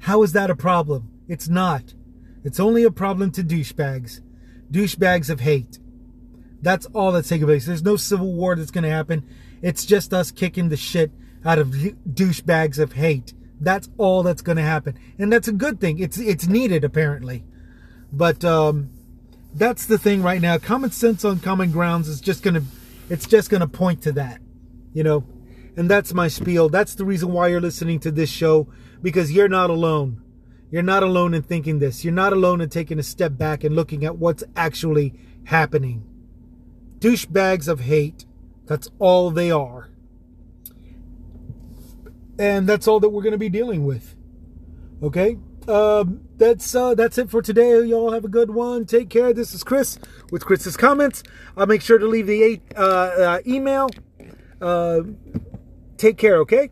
How 0.00 0.22
is 0.22 0.32
that 0.32 0.50
a 0.50 0.56
problem? 0.56 1.10
It's 1.28 1.48
not. 1.48 1.94
It's 2.42 2.58
only 2.58 2.84
a 2.84 2.90
problem 2.90 3.30
to 3.32 3.44
douchebags. 3.44 4.20
Douchebags 4.70 5.28
of 5.28 5.40
hate. 5.40 5.78
That's 6.62 6.86
all 6.86 7.12
that's 7.12 7.28
taking 7.28 7.46
place. 7.46 7.66
There's 7.66 7.82
no 7.82 7.96
civil 7.96 8.32
war 8.32 8.56
that's 8.56 8.70
going 8.70 8.84
to 8.84 8.90
happen. 8.90 9.28
It's 9.62 9.84
just 9.84 10.12
us 10.12 10.30
kicking 10.30 10.68
the 10.68 10.76
shit 10.76 11.10
out 11.44 11.58
of 11.58 11.68
douchebags 11.68 12.78
of 12.78 12.92
hate. 12.92 13.34
That's 13.60 13.88
all 13.98 14.22
that's 14.22 14.42
going 14.42 14.56
to 14.56 14.62
happen, 14.62 14.98
and 15.18 15.32
that's 15.32 15.48
a 15.48 15.52
good 15.52 15.80
thing. 15.80 15.98
It's 15.98 16.18
it's 16.18 16.46
needed 16.46 16.84
apparently, 16.84 17.44
but 18.12 18.44
um, 18.44 18.90
that's 19.52 19.86
the 19.86 19.98
thing 19.98 20.22
right 20.22 20.40
now. 20.40 20.58
Common 20.58 20.90
sense 20.92 21.24
on 21.24 21.40
common 21.40 21.72
grounds 21.72 22.08
is 22.08 22.20
just 22.20 22.42
gonna, 22.44 22.62
it's 23.10 23.26
just 23.26 23.50
gonna 23.50 23.66
point 23.66 24.02
to 24.02 24.12
that, 24.12 24.40
you 24.92 25.02
know, 25.02 25.24
and 25.76 25.90
that's 25.90 26.14
my 26.14 26.28
spiel. 26.28 26.68
That's 26.68 26.94
the 26.94 27.04
reason 27.04 27.32
why 27.32 27.48
you're 27.48 27.60
listening 27.60 27.98
to 28.00 28.12
this 28.12 28.30
show 28.30 28.68
because 29.02 29.32
you're 29.32 29.48
not 29.48 29.70
alone. 29.70 30.22
You're 30.70 30.82
not 30.82 31.02
alone 31.02 31.34
in 31.34 31.42
thinking 31.42 31.78
this. 31.78 32.04
You're 32.04 32.12
not 32.12 32.32
alone 32.32 32.60
in 32.60 32.68
taking 32.68 32.98
a 32.98 33.02
step 33.02 33.38
back 33.38 33.64
and 33.64 33.74
looking 33.74 34.04
at 34.04 34.18
what's 34.18 34.44
actually 34.54 35.14
happening. 35.44 36.04
Douchebags 36.98 37.68
of 37.68 37.80
hate 37.80 38.26
that's 38.68 38.88
all 38.98 39.30
they 39.30 39.50
are. 39.50 39.88
And 42.38 42.68
that's 42.68 42.86
all 42.86 43.00
that 43.00 43.08
we're 43.08 43.22
going 43.22 43.32
to 43.32 43.38
be 43.38 43.48
dealing 43.48 43.84
with. 43.84 44.14
Okay? 45.02 45.38
Um, 45.66 46.20
that's 46.36 46.74
uh, 46.74 46.94
that's 46.94 47.18
it 47.18 47.30
for 47.30 47.42
today. 47.42 47.82
Y'all 47.82 48.12
have 48.12 48.24
a 48.24 48.28
good 48.28 48.50
one. 48.50 48.86
Take 48.86 49.10
care. 49.10 49.32
This 49.34 49.52
is 49.52 49.64
Chris 49.64 49.98
with 50.30 50.44
Chris's 50.44 50.76
comments. 50.76 51.22
I'll 51.56 51.66
make 51.66 51.82
sure 51.82 51.98
to 51.98 52.06
leave 52.06 52.26
the 52.26 52.60
uh, 52.76 52.80
uh, 52.80 53.38
email. 53.46 53.90
Uh, 54.60 55.00
Take 55.98 56.16
care, 56.16 56.36
okay? 56.38 56.70